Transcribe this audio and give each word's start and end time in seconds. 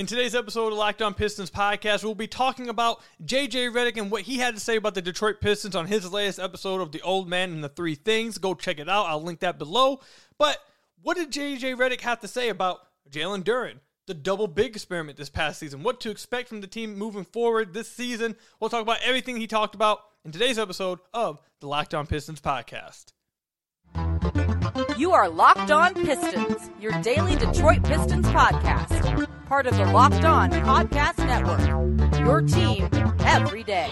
In 0.00 0.06
today's 0.06 0.34
episode 0.34 0.72
of 0.72 0.78
Locked 0.78 1.02
On 1.02 1.12
Pistons 1.12 1.50
podcast, 1.50 2.02
we'll 2.02 2.14
be 2.14 2.26
talking 2.26 2.70
about 2.70 3.02
JJ 3.22 3.70
Redick 3.70 3.98
and 3.98 4.10
what 4.10 4.22
he 4.22 4.38
had 4.38 4.54
to 4.54 4.60
say 4.60 4.76
about 4.76 4.94
the 4.94 5.02
Detroit 5.02 5.42
Pistons 5.42 5.76
on 5.76 5.88
his 5.88 6.10
latest 6.10 6.38
episode 6.38 6.80
of 6.80 6.90
The 6.90 7.02
Old 7.02 7.28
Man 7.28 7.52
and 7.52 7.62
the 7.62 7.68
Three 7.68 7.96
Things. 7.96 8.38
Go 8.38 8.54
check 8.54 8.78
it 8.78 8.88
out. 8.88 9.04
I'll 9.04 9.22
link 9.22 9.40
that 9.40 9.58
below. 9.58 10.00
But 10.38 10.56
what 11.02 11.18
did 11.18 11.30
JJ 11.30 11.76
Redick 11.76 12.00
have 12.00 12.18
to 12.20 12.28
say 12.28 12.48
about 12.48 12.78
Jalen 13.10 13.44
Duren, 13.44 13.80
the 14.06 14.14
double 14.14 14.46
big 14.46 14.74
experiment 14.74 15.18
this 15.18 15.28
past 15.28 15.60
season? 15.60 15.82
What 15.82 16.00
to 16.00 16.10
expect 16.10 16.48
from 16.48 16.62
the 16.62 16.66
team 16.66 16.96
moving 16.96 17.26
forward 17.26 17.74
this 17.74 17.92
season? 17.92 18.36
We'll 18.58 18.70
talk 18.70 18.80
about 18.80 19.02
everything 19.04 19.36
he 19.36 19.46
talked 19.46 19.74
about 19.74 19.98
in 20.24 20.32
today's 20.32 20.58
episode 20.58 21.00
of 21.12 21.40
the 21.60 21.66
Locked 21.66 21.92
On 21.92 22.06
Pistons 22.06 22.40
podcast. 22.40 23.12
You 24.96 25.12
are 25.12 25.28
Locked 25.28 25.70
On 25.70 25.92
Pistons, 25.92 26.70
your 26.80 26.92
daily 27.02 27.36
Detroit 27.36 27.84
Pistons 27.84 28.24
podcast. 28.28 28.89
Part 29.50 29.66
of 29.66 29.76
the 29.76 29.84
Locked 29.86 30.24
On 30.24 30.48
Podcast 30.48 31.18
Network. 31.26 32.20
Your 32.20 32.40
team 32.40 32.88
every 33.26 33.64
day. 33.64 33.88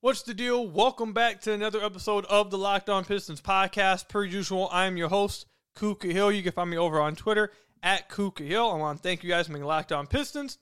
What's 0.00 0.22
the 0.22 0.34
deal? 0.34 0.66
Welcome 0.66 1.12
back 1.12 1.40
to 1.42 1.52
another 1.52 1.80
episode 1.84 2.24
of 2.24 2.50
the 2.50 2.58
Locked 2.58 2.90
On 2.90 3.04
Pistons 3.04 3.40
podcast. 3.40 4.08
Per 4.08 4.24
usual, 4.24 4.68
I 4.72 4.86
am 4.86 4.96
your 4.96 5.08
host, 5.08 5.46
Kuka 5.76 6.08
Hill. 6.08 6.32
You 6.32 6.42
can 6.42 6.50
find 6.50 6.68
me 6.68 6.76
over 6.76 7.00
on 7.00 7.14
Twitter 7.14 7.52
at 7.80 8.08
Kuka 8.08 8.42
Hill. 8.42 8.72
I 8.72 8.74
want 8.74 8.98
to 8.98 9.02
thank 9.04 9.22
you 9.22 9.30
guys 9.30 9.46
for 9.46 9.52
being 9.52 9.64
Locked 9.64 9.92
On 9.92 10.08
Pistons 10.08 10.58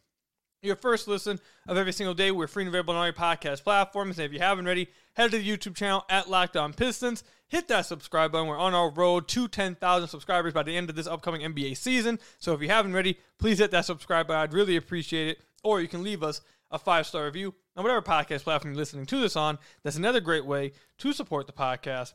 your 0.63 0.77
first 0.77 1.09
listen 1.09 1.39
of 1.67 1.77
every 1.77 1.93
single 1.93 2.15
day. 2.15 2.31
We're 2.31 2.47
free 2.47 2.65
and 2.65 2.69
available 2.69 2.95
on 2.95 3.01
all 3.01 3.07
your 3.07 3.13
podcast 3.13 3.63
platforms. 3.63 4.19
And 4.19 4.27
if 4.27 4.33
you 4.33 4.39
haven't 4.39 4.67
already, 4.67 4.89
head 5.15 5.31
to 5.31 5.39
the 5.39 5.57
YouTube 5.57 5.77
channel 5.77 6.05
at 6.09 6.29
Locked 6.29 6.57
On 6.57 6.73
Pistons. 6.73 7.23
Hit 7.49 7.69
that 7.69 7.87
subscribe 7.87 8.33
button. 8.33 8.49
We're 8.49 8.59
on 8.59 8.75
our 8.75 8.91
road 8.91 9.29
to 9.29 9.49
10,000 9.49 10.09
subscribers 10.09 10.53
by 10.53 10.63
the 10.63 10.77
end 10.77 10.91
of 10.91 10.97
this 10.97 11.07
upcoming 11.07 11.43
NBA 11.43 11.77
season. 11.77 12.19
So 12.39 12.53
if 12.53 12.61
you 12.61 12.69
haven't 12.69 12.93
already, 12.93 13.19
please 13.39 13.59
hit 13.59 13.71
that 13.71 13.85
subscribe 13.85 14.27
button. 14.27 14.43
I'd 14.43 14.53
really 14.53 14.77
appreciate 14.77 15.29
it. 15.29 15.39
Or 15.63 15.81
you 15.81 15.89
can 15.89 16.03
leave 16.03 16.23
us 16.23 16.41
a 16.71 16.79
five 16.79 17.07
star 17.07 17.25
review 17.25 17.55
on 17.77 17.85
whatever 17.85 18.03
podcast 18.03 18.43
platform 18.43 18.75
you're 18.75 18.79
listening 18.79 19.07
to 19.07 19.21
this 19.21 19.37
on. 19.37 19.59
That's 19.83 19.97
another 19.97 20.21
great 20.21 20.45
way 20.45 20.73
to 20.99 21.13
support 21.13 21.47
the 21.47 21.53
podcast. 21.53 22.13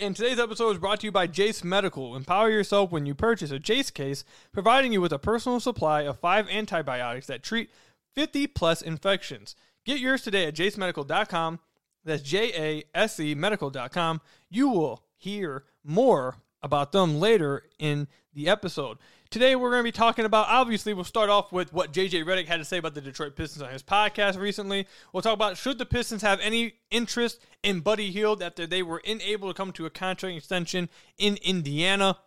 And 0.00 0.16
today's 0.16 0.38
episode 0.38 0.70
is 0.70 0.78
brought 0.78 1.00
to 1.00 1.06
you 1.06 1.12
by 1.12 1.26
Jase 1.26 1.62
Medical. 1.62 2.16
Empower 2.16 2.48
yourself 2.48 2.90
when 2.90 3.04
you 3.04 3.14
purchase 3.14 3.50
a 3.50 3.58
Jase 3.58 3.90
case, 3.90 4.24
providing 4.50 4.94
you 4.94 5.02
with 5.02 5.12
a 5.12 5.18
personal 5.18 5.60
supply 5.60 6.04
of 6.04 6.18
five 6.18 6.48
antibiotics 6.48 7.26
that 7.26 7.42
treat 7.42 7.68
50 8.14 8.46
plus 8.46 8.80
infections. 8.80 9.54
Get 9.84 10.00
yours 10.00 10.22
today 10.22 10.46
at 10.46 10.54
jasemedical.com. 10.54 11.60
That's 12.02 12.22
J 12.22 12.50
A 12.54 12.84
S 12.98 13.20
E 13.20 13.34
medical.com. 13.34 14.22
You 14.48 14.70
will 14.70 15.04
hear 15.18 15.64
more 15.84 16.36
about 16.62 16.92
them 16.92 17.20
later 17.20 17.64
in 17.78 18.08
the 18.32 18.48
episode. 18.48 18.96
Today, 19.30 19.54
we're 19.54 19.70
going 19.70 19.78
to 19.78 19.84
be 19.84 19.92
talking 19.92 20.24
about 20.24 20.48
obviously, 20.48 20.92
we'll 20.92 21.04
start 21.04 21.30
off 21.30 21.52
with 21.52 21.72
what 21.72 21.92
JJ 21.92 22.24
Redick 22.24 22.48
had 22.48 22.56
to 22.56 22.64
say 22.64 22.78
about 22.78 22.94
the 22.94 23.00
Detroit 23.00 23.36
Pistons 23.36 23.62
on 23.62 23.70
his 23.70 23.80
podcast 23.80 24.36
recently. 24.36 24.88
We'll 25.12 25.22
talk 25.22 25.34
about 25.34 25.56
should 25.56 25.78
the 25.78 25.86
Pistons 25.86 26.22
have 26.22 26.40
any 26.40 26.74
interest 26.90 27.40
in 27.62 27.78
Buddy 27.78 28.10
Hield 28.10 28.42
after 28.42 28.66
they 28.66 28.82
were 28.82 29.00
unable 29.06 29.46
to 29.46 29.54
come 29.54 29.70
to 29.74 29.86
a 29.86 29.90
contract 29.90 30.36
extension 30.36 30.88
in 31.16 31.38
Indiana. 31.44 32.18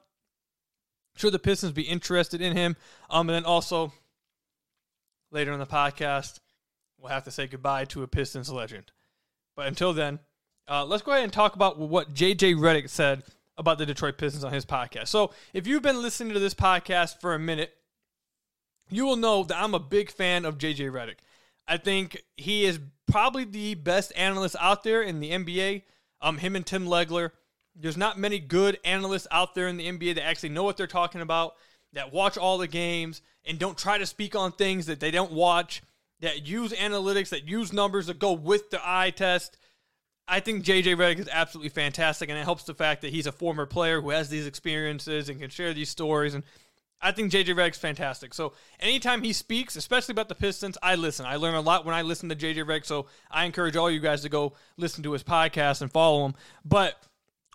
Should 1.18 1.34
the 1.34 1.40
Pistons 1.40 1.74
be 1.74 1.82
interested 1.82 2.40
in 2.40 2.56
him? 2.56 2.78
Um, 3.10 3.28
and 3.28 3.36
then 3.36 3.44
also 3.44 3.92
later 5.30 5.52
in 5.52 5.60
the 5.60 5.66
podcast, 5.66 6.40
we'll 6.98 7.12
have 7.12 7.26
to 7.26 7.32
say 7.32 7.48
goodbye 7.48 7.84
to 7.84 8.04
a 8.04 8.08
Pistons 8.08 8.50
legend. 8.50 8.94
But 9.58 9.68
until 9.68 9.92
then, 9.92 10.20
uh, 10.70 10.86
let's 10.86 11.04
go 11.04 11.12
ahead 11.12 11.26
and 11.26 11.34
talk 11.34 11.56
about 11.56 11.78
what 11.78 12.14
JJ 12.14 12.56
Redick 12.56 12.90
said 12.90 13.24
about 13.58 13.78
the 13.78 13.86
Detroit 13.86 14.18
Pistons 14.18 14.44
on 14.44 14.54
his 14.54 14.66
podcast. 14.66 15.08
So, 15.08 15.32
if 15.54 15.68
you've 15.68 15.84
been 15.84 16.02
listening 16.02 16.34
to 16.34 16.40
this 16.40 16.54
podcast 16.54 17.22
for 17.22 17.34
a 17.34 17.40
minute, 17.40 17.74
you 18.90 19.06
will 19.06 19.16
know 19.16 19.44
that 19.44 19.62
I'm 19.62 19.74
a 19.74 19.80
big 19.80 20.12
fan 20.12 20.46
of 20.46 20.58
JJ 20.58 20.92
Redick. 20.92 21.18
I 21.68 21.78
think 21.78 22.24
he 22.36 22.66
is 22.66 22.80
probably 23.08 23.46
the 23.46 23.76
best 23.76 24.12
analyst 24.16 24.56
out 24.60 24.84
there 24.84 25.02
in 25.02 25.20
the 25.20 25.32
NBA. 25.32 25.84
Um, 26.22 26.38
him 26.38 26.56
and 26.56 26.66
Tim 26.66 26.86
Legler. 26.86 27.32
There's 27.76 27.98
not 27.98 28.20
many 28.20 28.40
good 28.40 28.80
analysts 28.86 29.28
out 29.32 29.56
there 29.56 29.68
in 29.68 29.78
the 29.78 29.88
NBA 29.88 30.16
that 30.16 30.26
actually 30.26 30.50
know 30.50 30.64
what 30.64 30.78
they're 30.78 30.88
talking 30.88 31.22
about, 31.22 31.56
that 31.94 32.14
watch 32.14 32.38
all 32.38 32.58
the 32.58 32.68
games 32.68 33.22
and 33.46 33.58
don't 33.58 33.78
try 33.78 33.98
to 33.98 34.06
speak 34.06 34.36
on 34.36 34.52
things 34.52 34.86
that 34.86 35.00
they 35.00 35.12
don't 35.12 35.32
watch, 35.32 35.82
that 36.20 36.48
use 36.48 36.72
analytics, 36.74 37.30
that 37.30 37.48
use 37.48 37.74
numbers 37.74 38.08
that 38.08 38.20
go 38.20 38.34
with 38.34 38.70
the 38.70 38.80
eye 38.84 39.10
test. 39.10 39.58
I 40.28 40.40
think 40.40 40.64
JJ 40.64 40.96
Redick 40.96 41.20
is 41.20 41.30
absolutely 41.32 41.70
fantastic, 41.70 42.30
and 42.30 42.38
it 42.38 42.44
helps 42.44 42.64
the 42.64 42.74
fact 42.74 43.02
that 43.02 43.12
he's 43.12 43.28
a 43.28 43.32
former 43.32 43.66
player 43.66 44.02
who 44.02 44.12
has 44.12 44.30
these 44.30 44.48
experiences 44.48 45.30
and 45.30 45.40
can 45.40 45.50
share 45.50 45.74
these 45.74 45.90
stories. 45.90 46.34
And 46.34 46.44
I 47.02 47.12
think 47.12 47.32
JJ 47.32 47.56
Redick's 47.56 47.78
fantastic. 47.78 48.34
So 48.34 48.54
anytime 48.80 49.22
he 49.22 49.34
speaks, 49.34 49.76
especially 49.76 50.14
about 50.14 50.30
the 50.30 50.36
Pistons, 50.36 50.78
I 50.82 50.96
listen. 50.96 51.26
I 51.26 51.36
learn 51.36 51.56
a 51.56 51.62
lot 51.62 51.86
when 51.86 51.94
I 51.94 52.02
listen 52.02 52.30
to 52.30 52.36
JJ 52.36 52.64
Redick. 52.66 52.86
So 52.86 53.08
I 53.30 53.44
encourage 53.44 53.76
all 53.76 53.92
you 53.92 54.00
guys 54.00 54.22
to 54.22 54.30
go 54.30 54.54
listen 54.78 55.04
to 55.04 55.12
his 55.12 55.24
podcast 55.24 55.82
and 55.82 55.92
follow 55.92 56.26
him. 56.26 56.36
But 56.64 56.96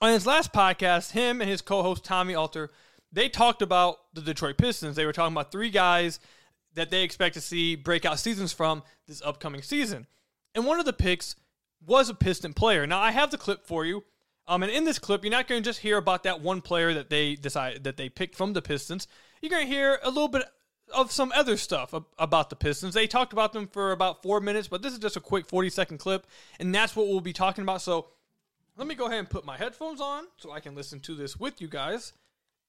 on 0.02 0.12
his 0.12 0.26
last 0.26 0.52
podcast, 0.52 1.12
him 1.12 1.40
and 1.40 1.48
his 1.48 1.62
co-host 1.62 2.04
Tommy 2.04 2.34
Alter, 2.34 2.70
they 3.10 3.30
talked 3.30 3.62
about 3.62 3.96
the 4.12 4.20
Detroit 4.20 4.58
Pistons. 4.58 4.96
They 4.96 5.06
were 5.06 5.14
talking 5.14 5.34
about 5.34 5.50
three 5.50 5.70
guys 5.70 6.20
that 6.74 6.90
they 6.90 7.02
expect 7.02 7.34
to 7.34 7.40
see 7.40 7.74
breakout 7.74 8.18
seasons 8.18 8.52
from 8.52 8.82
this 9.06 9.22
upcoming 9.24 9.62
season. 9.62 10.06
And 10.54 10.66
one 10.66 10.78
of 10.78 10.84
the 10.84 10.92
picks 10.92 11.34
was 11.84 12.08
a 12.08 12.14
Piston 12.14 12.52
player. 12.52 12.86
Now 12.86 13.00
I 13.00 13.10
have 13.10 13.30
the 13.30 13.38
clip 13.38 13.66
for 13.66 13.84
you. 13.84 14.04
Um, 14.46 14.62
and 14.62 14.72
in 14.72 14.84
this 14.84 14.98
clip, 14.98 15.24
you're 15.24 15.30
not 15.30 15.46
going 15.46 15.62
to 15.62 15.68
just 15.68 15.80
hear 15.80 15.98
about 15.98 16.22
that 16.22 16.40
one 16.40 16.62
player 16.62 16.94
that 16.94 17.10
they 17.10 17.34
decided 17.34 17.84
that 17.84 17.98
they 17.98 18.08
picked 18.08 18.34
from 18.34 18.54
the 18.54 18.62
Pistons. 18.62 19.06
You're 19.42 19.50
going 19.50 19.66
to 19.66 19.72
hear 19.72 19.98
a 20.02 20.08
little 20.08 20.28
bit 20.28 20.44
of 20.94 21.12
some 21.12 21.32
other 21.34 21.58
stuff 21.58 21.94
about 22.18 22.48
the 22.48 22.56
Pistons. 22.56 22.94
They 22.94 23.06
talked 23.06 23.34
about 23.34 23.52
them 23.52 23.66
for 23.68 23.92
about 23.92 24.22
four 24.22 24.40
minutes, 24.40 24.66
but 24.66 24.80
this 24.80 24.94
is 24.94 24.98
just 24.98 25.16
a 25.16 25.20
quick 25.20 25.46
40 25.46 25.68
second 25.68 25.98
clip, 25.98 26.26
and 26.58 26.74
that's 26.74 26.96
what 26.96 27.08
we'll 27.08 27.20
be 27.20 27.34
talking 27.34 27.62
about. 27.62 27.82
So 27.82 28.08
let 28.76 28.86
me 28.86 28.94
go 28.94 29.06
ahead 29.06 29.18
and 29.18 29.30
put 29.30 29.44
my 29.44 29.58
headphones 29.58 30.00
on 30.00 30.24
so 30.38 30.50
I 30.50 30.60
can 30.60 30.74
listen 30.74 31.00
to 31.00 31.14
this 31.14 31.38
with 31.38 31.60
you 31.60 31.68
guys, 31.68 32.14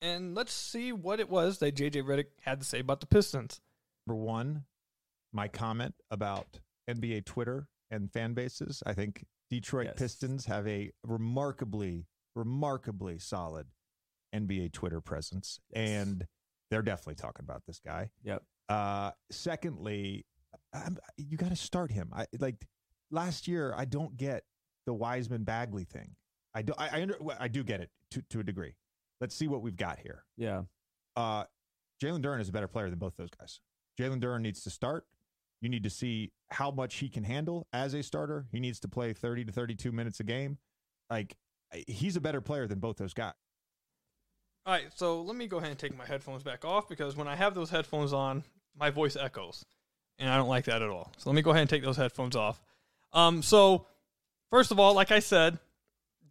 and 0.01 0.35
let's 0.35 0.53
see 0.53 0.91
what 0.91 1.21
it 1.21 1.29
was 1.29 1.59
that 1.59 1.75
JJ 1.75 2.03
Redick 2.03 2.27
had 2.41 2.59
to 2.59 2.65
say 2.65 2.79
about 2.79 2.99
the 2.99 3.07
Pistons. 3.07 3.61
number 4.05 4.21
one, 4.21 4.65
my 5.31 5.47
comment 5.47 5.95
about 6.11 6.59
NBA 6.89 7.25
Twitter 7.25 7.67
and 7.91 8.11
fan 8.11 8.33
bases. 8.33 8.83
I 8.85 8.93
think 8.93 9.23
Detroit 9.49 9.87
Yes. 9.87 9.95
Pistons 9.97 10.45
have 10.45 10.67
a 10.67 10.91
remarkably, 11.03 12.05
remarkably 12.35 13.19
solid 13.19 13.67
NBA 14.35 14.73
Twitter 14.73 15.01
presence, 15.01 15.59
and 15.73 16.25
they're 16.69 16.81
definitely 16.81 17.15
talking 17.15 17.43
about 17.43 17.63
this 17.65 17.79
guy. 17.83 18.09
Yep. 18.23 18.43
Uh, 18.69 19.11
secondly, 19.31 20.25
I'm, 20.73 20.97
you 21.17 21.37
got 21.37 21.49
to 21.49 21.55
start 21.55 21.91
him. 21.91 22.11
I 22.13 22.27
like 22.39 22.67
last 23.11 23.47
year. 23.47 23.73
I 23.75 23.85
don't 23.85 24.15
get 24.15 24.43
the 24.85 24.93
Wiseman 24.93 25.43
Bagley 25.43 25.83
thing. 25.85 26.15
I 26.53 26.61
do. 26.61 26.73
I 26.77 26.89
I, 26.89 27.01
under, 27.01 27.17
I 27.39 27.47
do 27.47 27.63
get 27.63 27.81
it 27.81 27.89
to 28.11 28.21
to 28.29 28.39
a 28.39 28.43
degree. 28.43 28.75
Let's 29.21 29.35
see 29.35 29.47
what 29.47 29.61
we've 29.61 29.75
got 29.75 29.99
here. 29.99 30.23
Yeah. 30.37 30.63
Uh, 31.15 31.43
Jalen 32.01 32.21
Duren 32.23 32.39
is 32.39 32.49
a 32.49 32.51
better 32.51 32.67
player 32.67 32.89
than 32.89 32.99
both 32.99 33.15
those 33.17 33.29
guys. 33.37 33.59
Jalen 33.99 34.21
Duren 34.21 34.41
needs 34.41 34.63
to 34.63 34.69
start. 34.69 35.05
You 35.61 35.69
need 35.69 35.83
to 35.83 35.89
see 35.89 36.31
how 36.49 36.71
much 36.71 36.95
he 36.95 37.09
can 37.09 37.23
handle 37.23 37.67
as 37.73 37.93
a 37.93 38.01
starter. 38.01 38.45
He 38.51 38.59
needs 38.59 38.79
to 38.81 38.87
play 38.87 39.13
30 39.13 39.45
to 39.45 39.51
32 39.51 39.91
minutes 39.91 40.19
a 40.19 40.23
game. 40.23 40.57
Like, 41.09 41.35
he's 41.87 42.15
a 42.15 42.21
better 42.21 42.41
player 42.41 42.67
than 42.67 42.79
both 42.79 42.97
those 42.97 43.13
guys. 43.13 43.33
All 44.65 44.73
right, 44.73 44.85
so 44.95 45.21
let 45.21 45.35
me 45.35 45.47
go 45.47 45.57
ahead 45.57 45.71
and 45.71 45.79
take 45.79 45.97
my 45.97 46.05
headphones 46.05 46.43
back 46.43 46.63
off 46.63 46.87
because 46.87 47.15
when 47.15 47.27
I 47.27 47.35
have 47.35 47.55
those 47.55 47.69
headphones 47.69 48.13
on, 48.13 48.43
my 48.77 48.89
voice 48.89 49.15
echoes, 49.15 49.65
and 50.19 50.29
I 50.29 50.37
don't 50.37 50.49
like 50.49 50.65
that 50.65 50.81
at 50.81 50.89
all. 50.89 51.11
So 51.17 51.29
let 51.29 51.35
me 51.35 51.41
go 51.41 51.51
ahead 51.51 51.61
and 51.61 51.69
take 51.69 51.83
those 51.83 51.97
headphones 51.97 52.35
off. 52.35 52.61
Um, 53.13 53.41
so 53.41 53.87
first 54.51 54.71
of 54.71 54.79
all, 54.79 54.93
like 54.93 55.11
I 55.11 55.19
said 55.19 55.57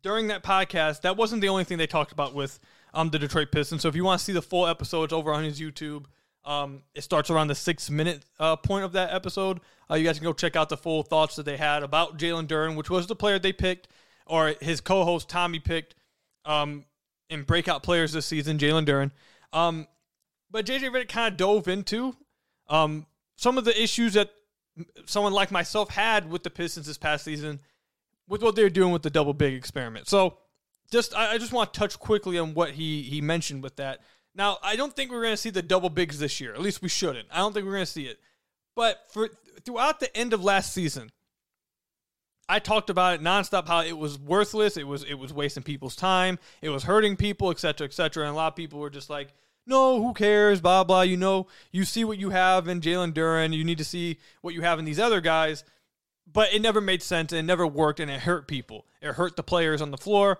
during 0.02 0.28
that 0.28 0.42
podcast, 0.44 1.00
that 1.02 1.16
wasn't 1.16 1.40
the 1.40 1.48
only 1.48 1.64
thing 1.64 1.78
they 1.78 1.86
talked 1.86 2.12
about 2.12 2.34
with 2.34 2.60
um 2.94 3.10
the 3.10 3.18
Detroit 3.18 3.50
Pistons. 3.50 3.82
So 3.82 3.88
if 3.88 3.96
you 3.96 4.04
want 4.04 4.20
to 4.20 4.24
see 4.24 4.32
the 4.32 4.42
full 4.42 4.66
episodes 4.66 5.12
over 5.12 5.32
on 5.32 5.42
his 5.44 5.60
YouTube, 5.60 6.04
um, 6.48 6.82
it 6.94 7.02
starts 7.02 7.30
around 7.30 7.48
the 7.48 7.54
six 7.54 7.90
minute 7.90 8.24
uh, 8.40 8.56
point 8.56 8.84
of 8.84 8.92
that 8.92 9.12
episode. 9.12 9.60
Uh, 9.90 9.94
you 9.94 10.04
guys 10.04 10.18
can 10.18 10.24
go 10.24 10.32
check 10.32 10.56
out 10.56 10.68
the 10.68 10.76
full 10.76 11.02
thoughts 11.02 11.36
that 11.36 11.44
they 11.44 11.56
had 11.56 11.82
about 11.82 12.18
Jalen 12.18 12.46
Duren, 12.46 12.74
which 12.74 12.90
was 12.90 13.06
the 13.06 13.14
player 13.14 13.38
they 13.38 13.52
picked, 13.52 13.88
or 14.26 14.54
his 14.60 14.80
co-host 14.80 15.28
Tommy 15.28 15.58
picked. 15.58 15.94
Um, 16.44 16.86
in 17.30 17.42
breakout 17.42 17.82
players 17.82 18.12
this 18.12 18.24
season, 18.24 18.56
Jalen 18.56 18.86
Duren. 18.86 19.10
Um, 19.52 19.86
but 20.50 20.64
JJ 20.64 20.90
Redick 20.90 21.08
kind 21.08 21.30
of 21.30 21.36
dove 21.36 21.68
into 21.68 22.16
um, 22.68 23.06
some 23.36 23.58
of 23.58 23.64
the 23.64 23.82
issues 23.82 24.14
that 24.14 24.30
someone 25.04 25.32
like 25.32 25.50
myself 25.50 25.90
had 25.90 26.30
with 26.30 26.42
the 26.42 26.50
Pistons 26.50 26.86
this 26.86 26.96
past 26.96 27.24
season 27.24 27.60
with 28.28 28.42
what 28.42 28.56
they're 28.56 28.70
doing 28.70 28.92
with 28.92 29.02
the 29.02 29.10
double 29.10 29.34
big 29.34 29.54
experiment. 29.54 30.08
So 30.08 30.38
just 30.90 31.14
I, 31.14 31.32
I 31.32 31.38
just 31.38 31.52
want 31.52 31.72
to 31.72 31.78
touch 31.78 31.98
quickly 31.98 32.38
on 32.38 32.54
what 32.54 32.72
he 32.72 33.02
he 33.02 33.20
mentioned 33.20 33.62
with 33.62 33.76
that. 33.76 34.00
Now, 34.38 34.58
I 34.62 34.76
don't 34.76 34.94
think 34.94 35.10
we're 35.10 35.22
going 35.22 35.32
to 35.32 35.36
see 35.36 35.50
the 35.50 35.62
double 35.62 35.90
bigs 35.90 36.20
this 36.20 36.40
year. 36.40 36.54
At 36.54 36.62
least 36.62 36.80
we 36.80 36.88
shouldn't. 36.88 37.26
I 37.32 37.38
don't 37.38 37.52
think 37.52 37.66
we're 37.66 37.72
going 37.72 37.84
to 37.84 37.90
see 37.90 38.06
it. 38.06 38.20
But 38.76 39.02
for 39.10 39.28
throughout 39.64 39.98
the 39.98 40.16
end 40.16 40.32
of 40.32 40.44
last 40.44 40.72
season, 40.72 41.10
I 42.48 42.60
talked 42.60 42.88
about 42.88 43.14
it 43.14 43.20
nonstop 43.20 43.66
how 43.66 43.82
it 43.82 43.98
was 43.98 44.16
worthless, 44.16 44.76
it 44.76 44.86
was 44.86 45.02
it 45.02 45.14
was 45.14 45.32
wasting 45.32 45.64
people's 45.64 45.96
time, 45.96 46.38
it 46.62 46.70
was 46.70 46.84
hurting 46.84 47.16
people, 47.16 47.50
etc., 47.50 47.86
etc. 47.86 48.24
And 48.24 48.32
a 48.32 48.36
lot 48.36 48.46
of 48.52 48.56
people 48.56 48.78
were 48.78 48.88
just 48.88 49.10
like, 49.10 49.34
"No, 49.66 50.00
who 50.00 50.14
cares?" 50.14 50.60
Blah 50.60 50.84
blah. 50.84 51.02
You 51.02 51.16
know, 51.16 51.48
you 51.72 51.84
see 51.84 52.04
what 52.04 52.18
you 52.18 52.30
have 52.30 52.68
in 52.68 52.80
Jalen 52.80 53.12
Duren. 53.12 53.52
you 53.52 53.64
need 53.64 53.78
to 53.78 53.84
see 53.84 54.18
what 54.40 54.54
you 54.54 54.62
have 54.62 54.78
in 54.78 54.84
these 54.84 55.00
other 55.00 55.20
guys. 55.20 55.64
But 56.30 56.54
it 56.54 56.62
never 56.62 56.80
made 56.80 57.02
sense 57.02 57.32
and 57.32 57.40
it 57.40 57.42
never 57.42 57.66
worked, 57.66 58.00
and 58.00 58.10
it 58.10 58.20
hurt 58.20 58.46
people. 58.46 58.86
It 59.02 59.14
hurt 59.14 59.34
the 59.34 59.42
players 59.42 59.82
on 59.82 59.90
the 59.90 59.98
floor. 59.98 60.38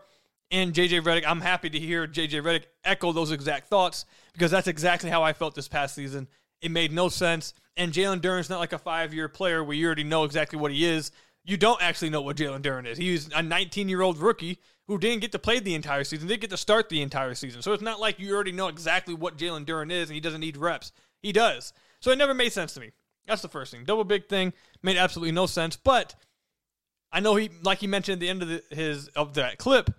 And 0.51 0.73
JJ 0.73 1.03
Redick, 1.03 1.25
I'm 1.27 1.41
happy 1.41 1.69
to 1.69 1.79
hear 1.79 2.07
JJ 2.07 2.43
Redick 2.43 2.65
echo 2.85 3.13
those 3.13 3.33
exact 3.33 3.69
thoughts 3.69 4.07
because 4.33 4.51
that's 4.51 4.67
exactly 4.67 5.11
how 5.11 5.23
I 5.23 5.33
felt 5.33 5.55
this 5.55 5.69
past 5.69 5.95
season. 5.95 6.27
It 6.63 6.71
made 6.71 6.93
no 6.93 7.09
sense. 7.09 7.55
And 7.77 7.93
Jalen 7.93 8.21
Duren's 8.21 8.51
not 8.51 8.59
like 8.59 8.73
a 8.73 8.79
five 8.79 9.13
year 9.13 9.29
player 9.29 9.63
where 9.63 9.77
you 9.77 9.87
already 9.87 10.05
know 10.05 10.25
exactly 10.25 10.59
what 10.59 10.73
he 10.73 10.85
is. 10.85 11.13
You 11.45 11.57
don't 11.57 11.81
actually 11.83 12.11
know 12.11 12.23
what 12.23 12.37
Jalen 12.37 12.63
Duren 12.63 12.87
is. 12.87 12.99
He's 12.99 13.31
a 13.35 13.43
19 13.43 13.89
year 13.89 14.03
old 14.03 14.19
rookie 14.19 14.59
who 14.87 14.99
didn't 14.99 15.21
get 15.21 15.33
to 15.33 15.39
play 15.39 15.61
the 15.61 15.75
entire 15.75 16.03
season, 16.03 16.29
didn't 16.29 16.41
get 16.41 16.51
to 16.51 16.57
start 16.57 16.89
the 16.89 17.03
entire 17.03 17.35
season. 17.35 17.61
So 17.61 17.73
it's 17.73 17.83
not 17.83 18.01
like 18.01 18.19
you 18.19 18.35
already 18.35 18.53
know 18.53 18.69
exactly 18.69 19.15
what 19.15 19.37
Jalen 19.37 19.67
Duren 19.67 19.93
is 19.93 20.09
and 20.09 20.15
he 20.15 20.21
doesn't 20.21 20.41
need 20.41 20.57
reps. 20.57 20.93
He 21.23 21.33
does. 21.33 21.73
So 22.01 22.11
it 22.11 22.17
never 22.17 22.35
made 22.35 22.53
sense 22.53 22.73
to 22.75 22.81
me. 22.81 22.91
That's 23.27 23.43
the 23.43 23.49
first 23.49 23.71
thing. 23.71 23.85
Double 23.85 24.05
big 24.05 24.29
thing 24.29 24.55
made 24.83 24.97
absolutely 24.97 25.33
no 25.33 25.47
sense. 25.47 25.77
But 25.77 26.15
I 27.13 27.21
know 27.21 27.37
he, 27.37 27.51
like 27.63 27.79
he 27.79 27.87
mentioned 27.87 28.15
at 28.15 28.21
the 28.21 28.29
end 28.29 28.43
of 28.43 28.49
the, 28.49 28.63
his 28.71 29.09
of 29.09 29.35
that 29.35 29.59
clip, 29.59 29.91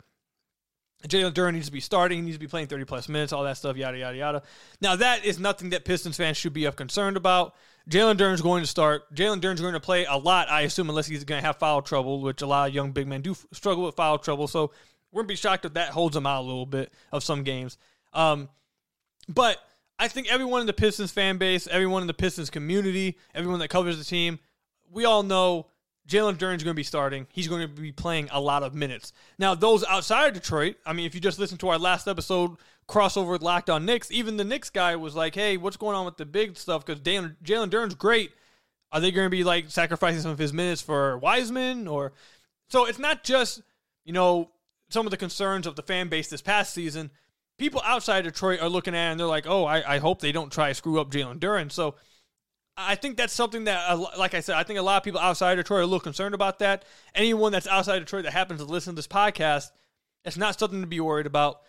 Jalen 1.08 1.32
Duren 1.32 1.54
needs 1.54 1.68
to 1.68 1.72
be 1.72 1.80
starting. 1.80 2.20
He 2.20 2.26
needs 2.26 2.36
to 2.36 2.40
be 2.40 2.48
playing 2.48 2.68
30 2.68 2.86
plus 2.86 3.08
minutes, 3.08 3.32
all 3.32 3.44
that 3.44 3.58
stuff, 3.58 3.78
yada, 3.78 3.98
yada, 3.98 4.18
yada. 4.18 4.44
Now, 4.82 4.98
that 4.98 5.24
is 5.24 5.40
nothing 5.40 5.70
that 5.70 5.86
Pistons 5.86 6.18
fans 6.18 6.36
should 6.36 6.54
be 6.54 6.66
of 6.66 6.76
concerned 6.76 7.16
about. 7.16 7.56
Jalen 7.90 8.18
Duren's 8.18 8.42
going 8.42 8.62
to 8.64 8.68
start. 8.68 9.14
Jalen 9.16 9.40
Duren's 9.40 9.62
going 9.62 9.74
to 9.74 9.80
play 9.80 10.06
a 10.06 10.18
lot, 10.18 10.50
I 10.50 10.62
assume, 10.62 10.90
unless 10.90 11.08
he's 11.08 11.24
going 11.24 11.42
to 11.42 11.46
have 11.46 11.58
foul 11.58 11.82
trouble, 11.82 12.22
which 12.22 12.42
a 12.42 12.48
lot 12.48 12.68
of 12.68 12.76
young 12.76 12.92
big 12.92 13.08
men 13.08 13.22
do 13.22 13.36
struggle 13.54 13.86
with 13.86 13.96
foul 13.96 14.20
trouble. 14.20 14.48
So 14.48 14.72
we're 15.12 15.22
going 15.22 15.28
to 15.28 15.32
be 15.34 15.38
shocked 15.38 15.66
if 15.66 15.74
that 15.76 15.90
holds 15.90 16.16
him 16.16 16.28
out 16.28 16.42
a 16.42 16.46
little 16.46 16.66
bit 16.66 16.92
of 17.12 17.24
some 17.24 17.44
games. 17.44 17.78
Um, 18.14 18.50
but 19.30 19.58
I 19.98 20.08
think 20.08 20.32
everyone 20.32 20.62
in 20.62 20.68
the 20.68 20.74
Pistons 20.74 21.12
fan 21.12 21.38
base, 21.38 21.66
everyone 21.68 22.02
in 22.02 22.08
the 22.08 22.14
Pistons 22.14 22.50
community, 22.50 23.18
everyone 23.34 23.60
that 23.60 23.70
covers 23.70 23.98
the 23.98 24.04
team, 24.04 24.40
we 24.92 25.06
all 25.06 25.24
know 25.24 25.68
Jalen 26.10 26.38
Duren's 26.38 26.64
going 26.64 26.74
to 26.74 26.80
be 26.80 26.84
starting. 26.84 27.28
He's 27.32 27.48
going 27.48 27.62
to 27.62 27.68
be 27.68 27.92
playing 27.92 28.30
a 28.32 28.42
lot 28.42 28.64
of 28.64 28.74
minutes. 28.74 29.14
Now, 29.38 29.54
those 29.54 29.84
outside 29.86 30.28
of 30.28 30.34
Detroit, 30.34 30.76
I 30.86 30.94
mean, 30.94 31.06
if 31.06 31.14
you 31.14 31.22
just 31.22 31.38
listen 31.38 31.58
to 31.60 31.70
our 31.70 31.78
last 31.78 32.08
episode 32.08 32.58
crossover 32.88 33.32
with 33.32 33.44
Locked 33.44 33.70
On 33.70 33.86
Knicks, 33.86 34.12
even 34.12 34.36
the 34.36 34.44
Knicks 34.44 34.72
guy 34.72 34.96
was 34.96 35.16
like, 35.16 35.36
hey, 35.36 35.56
what's 35.58 35.78
going 35.78 35.96
on 35.96 36.06
with 36.06 36.18
the 36.18 36.26
big 36.26 36.58
stuff? 36.58 36.84
Because 36.84 37.00
Jalen 37.02 37.70
Duren's 37.70 37.94
great. 37.94 38.32
Are 38.92 39.00
they 39.00 39.12
going 39.12 39.28
to 39.28 39.30
be 39.30 39.44
like 39.44 39.70
sacrificing 39.70 40.22
some 40.22 40.32
of 40.32 40.40
his 40.40 40.52
minutes 40.52 40.82
for 40.82 41.20
Wiseman? 41.20 41.88
Or 41.88 42.14
so 42.70 42.86
it's 42.86 42.98
not 42.98 43.24
just, 43.24 43.62
you 44.04 44.14
know, 44.14 44.50
some 44.90 45.06
of 45.06 45.12
the 45.12 45.18
concerns 45.18 45.68
of 45.68 45.76
the 45.76 45.84
fan 45.84 46.10
base 46.10 46.28
this 46.28 46.42
past 46.42 46.74
season. 46.74 47.12
People 47.60 47.82
outside 47.86 48.24
Detroit 48.24 48.62
are 48.62 48.70
looking 48.70 48.96
at 48.96 49.12
and 49.12 49.20
they're 49.20 49.28
like, 49.28 49.46
oh, 49.46 49.66
I, 49.66 49.96
I 49.96 49.98
hope 50.00 50.22
they 50.22 50.32
don't 50.32 50.52
try 50.52 50.70
to 50.70 50.74
screw 50.74 51.00
up 51.00 51.12
Jalen 51.12 51.38
Duren. 51.38 51.72
So 51.72 51.96
I 52.80 52.96
think 52.96 53.18
that's 53.18 53.34
something 53.34 53.66
that, 53.66 54.00
like 54.18 54.34
I 54.34 54.40
said, 54.40 54.56
I 54.56 54.64
think 54.64 54.80
a 54.80 54.82
lot 54.82 54.98
of 54.98 55.04
people 55.04 55.20
outside 55.20 55.56
Detroit 55.56 55.80
are 55.80 55.84
a 55.84 55.86
little 55.86 56.00
concerned 56.00 56.34
about 56.34 56.60
that. 56.60 56.86
Anyone 57.14 57.52
that's 57.52 57.68
outside 57.68 58.00
Detroit 58.00 58.24
that 58.24 58.34
happens 58.34 58.62
to 58.62 58.66
listen 58.66 58.94
to 58.94 58.96
this 58.96 59.08
podcast, 59.08 59.72
it's 60.24 60.38
not 60.38 60.58
something 60.60 60.82
to 60.82 60.88
be 60.88 61.00
worried 61.00 61.26
about. 61.26 61.62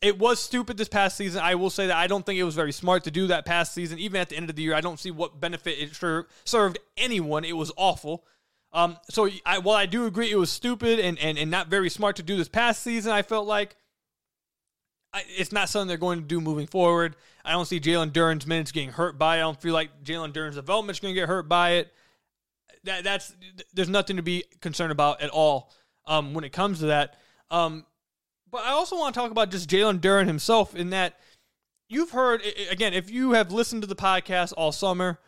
It 0.00 0.18
was 0.18 0.40
stupid 0.40 0.76
this 0.76 0.88
past 0.88 1.16
season. 1.16 1.42
I 1.42 1.54
will 1.54 1.70
say 1.70 1.86
that 1.88 1.96
I 1.96 2.06
don't 2.06 2.24
think 2.24 2.38
it 2.38 2.44
was 2.44 2.54
very 2.54 2.72
smart 2.72 3.04
to 3.04 3.10
do 3.10 3.26
that 3.28 3.44
past 3.44 3.74
season. 3.74 3.98
Even 3.98 4.20
at 4.20 4.28
the 4.28 4.36
end 4.36 4.50
of 4.50 4.56
the 4.56 4.62
year, 4.62 4.74
I 4.74 4.80
don't 4.80 4.98
see 4.98 5.10
what 5.10 5.40
benefit 5.40 5.78
it 5.78 6.30
served 6.44 6.78
anyone. 6.96 7.44
It 7.44 7.56
was 7.56 7.72
awful. 7.76 8.24
Um, 8.72 8.96
so 9.10 9.28
I, 9.44 9.58
while 9.58 9.76
I 9.76 9.86
do 9.86 10.06
agree 10.06 10.30
it 10.30 10.36
was 10.36 10.50
stupid 10.50 10.98
and, 10.98 11.18
and, 11.18 11.38
and 11.38 11.50
not 11.50 11.68
very 11.68 11.90
smart 11.90 12.16
to 12.16 12.22
do 12.22 12.36
this 12.36 12.48
past 12.48 12.82
season, 12.82 13.12
I 13.12 13.22
felt 13.22 13.46
like 13.46 13.76
I, 15.14 15.22
it's 15.28 15.52
not 15.52 15.68
something 15.68 15.88
they're 15.88 15.96
going 15.96 16.20
to 16.20 16.26
do 16.26 16.40
moving 16.40 16.66
forward. 16.66 17.16
I 17.44 17.52
don't 17.52 17.66
see 17.66 17.80
Jalen 17.80 18.12
Duren's 18.12 18.46
minutes 18.46 18.72
getting 18.72 18.90
hurt 18.90 19.18
by 19.18 19.36
it. 19.36 19.40
I 19.40 19.42
don't 19.42 19.60
feel 19.60 19.74
like 19.74 20.02
Jalen 20.02 20.32
Duren's 20.32 20.56
development's 20.56 21.00
going 21.00 21.14
to 21.14 21.20
get 21.20 21.28
hurt 21.28 21.48
by 21.48 21.72
it. 21.72 21.92
That, 22.84 23.04
that's 23.04 23.34
there's 23.74 23.88
nothing 23.88 24.16
to 24.16 24.22
be 24.22 24.44
concerned 24.60 24.90
about 24.90 25.20
at 25.20 25.30
all 25.30 25.70
um, 26.06 26.34
when 26.34 26.44
it 26.44 26.52
comes 26.52 26.80
to 26.80 26.86
that. 26.86 27.16
Um, 27.50 27.84
but 28.50 28.62
I 28.64 28.70
also 28.70 28.98
want 28.98 29.14
to 29.14 29.20
talk 29.20 29.30
about 29.30 29.50
just 29.50 29.68
Jalen 29.68 30.00
Duren 30.00 30.26
himself 30.26 30.74
in 30.74 30.90
that 30.90 31.18
you've 31.88 32.10
heard 32.10 32.42
again 32.70 32.94
if 32.94 33.10
you 33.10 33.32
have 33.32 33.52
listened 33.52 33.82
to 33.82 33.88
the 33.88 33.94
podcast 33.94 34.52
all 34.56 34.72
summer, 34.72 35.20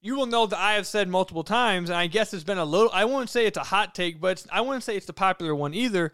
you 0.00 0.16
will 0.16 0.26
know 0.26 0.46
that 0.46 0.58
I 0.58 0.74
have 0.74 0.86
said 0.86 1.08
multiple 1.08 1.44
times, 1.44 1.90
and 1.90 1.98
I 1.98 2.06
guess 2.06 2.32
it's 2.32 2.44
been 2.44 2.58
a 2.58 2.64
little. 2.64 2.90
I 2.92 3.04
won't 3.06 3.28
say 3.28 3.46
it's 3.46 3.58
a 3.58 3.64
hot 3.64 3.94
take, 3.94 4.20
but 4.20 4.44
I 4.52 4.60
wouldn't 4.60 4.84
say 4.84 4.96
it's 4.96 5.06
the 5.06 5.12
popular 5.12 5.54
one 5.54 5.74
either 5.74 6.12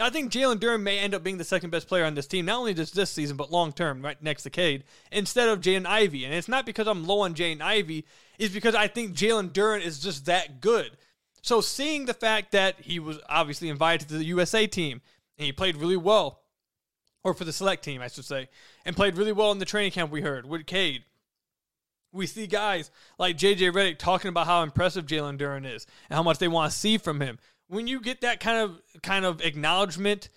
I 0.00 0.10
think 0.10 0.30
Jalen 0.30 0.58
Duren 0.58 0.82
may 0.82 0.98
end 0.98 1.14
up 1.14 1.24
being 1.24 1.38
the 1.38 1.44
second 1.44 1.70
best 1.70 1.88
player 1.88 2.04
on 2.04 2.14
this 2.14 2.26
team, 2.26 2.46
not 2.46 2.58
only 2.58 2.72
just 2.72 2.94
this 2.94 3.10
season, 3.10 3.36
but 3.36 3.50
long 3.50 3.72
term, 3.72 4.00
right 4.00 4.20
next 4.22 4.44
to 4.44 4.50
Cade, 4.50 4.84
instead 5.10 5.48
of 5.48 5.60
Jaden 5.60 5.86
Ivey. 5.86 6.24
And 6.24 6.32
it's 6.32 6.48
not 6.48 6.66
because 6.66 6.86
I'm 6.86 7.06
low 7.06 7.20
on 7.20 7.34
Jaden 7.34 7.60
Ivey, 7.60 8.04
it's 8.38 8.54
because 8.54 8.74
I 8.74 8.86
think 8.86 9.16
Jalen 9.16 9.50
Duren 9.50 9.82
is 9.82 9.98
just 9.98 10.26
that 10.26 10.60
good. 10.60 10.96
So 11.42 11.60
seeing 11.60 12.06
the 12.06 12.14
fact 12.14 12.52
that 12.52 12.80
he 12.80 12.98
was 12.98 13.18
obviously 13.28 13.68
invited 13.68 14.08
to 14.08 14.18
the 14.18 14.24
USA 14.26 14.66
team 14.66 15.00
and 15.36 15.46
he 15.46 15.52
played 15.52 15.76
really 15.76 15.96
well, 15.96 16.42
or 17.24 17.34
for 17.34 17.44
the 17.44 17.52
select 17.52 17.84
team, 17.84 18.00
I 18.00 18.08
should 18.08 18.24
say, 18.24 18.48
and 18.84 18.94
played 18.96 19.16
really 19.16 19.32
well 19.32 19.50
in 19.52 19.58
the 19.58 19.64
training 19.64 19.92
camp 19.92 20.10
we 20.10 20.20
heard 20.20 20.46
with 20.46 20.66
Cade. 20.66 21.04
We 22.12 22.26
see 22.26 22.46
guys 22.46 22.90
like 23.18 23.36
JJ 23.36 23.72
Redick 23.72 23.98
talking 23.98 24.28
about 24.28 24.46
how 24.46 24.62
impressive 24.62 25.06
Jalen 25.06 25.38
Duren 25.38 25.70
is 25.70 25.86
and 26.08 26.16
how 26.16 26.22
much 26.22 26.38
they 26.38 26.48
want 26.48 26.72
to 26.72 26.78
see 26.78 26.98
from 26.98 27.20
him 27.20 27.38
when 27.68 27.86
you 27.86 28.00
get 28.00 28.22
that 28.22 28.40
kind 28.40 28.58
of 28.58 29.02
kind 29.02 29.24
of 29.24 29.40
acknowledgement 29.40 30.28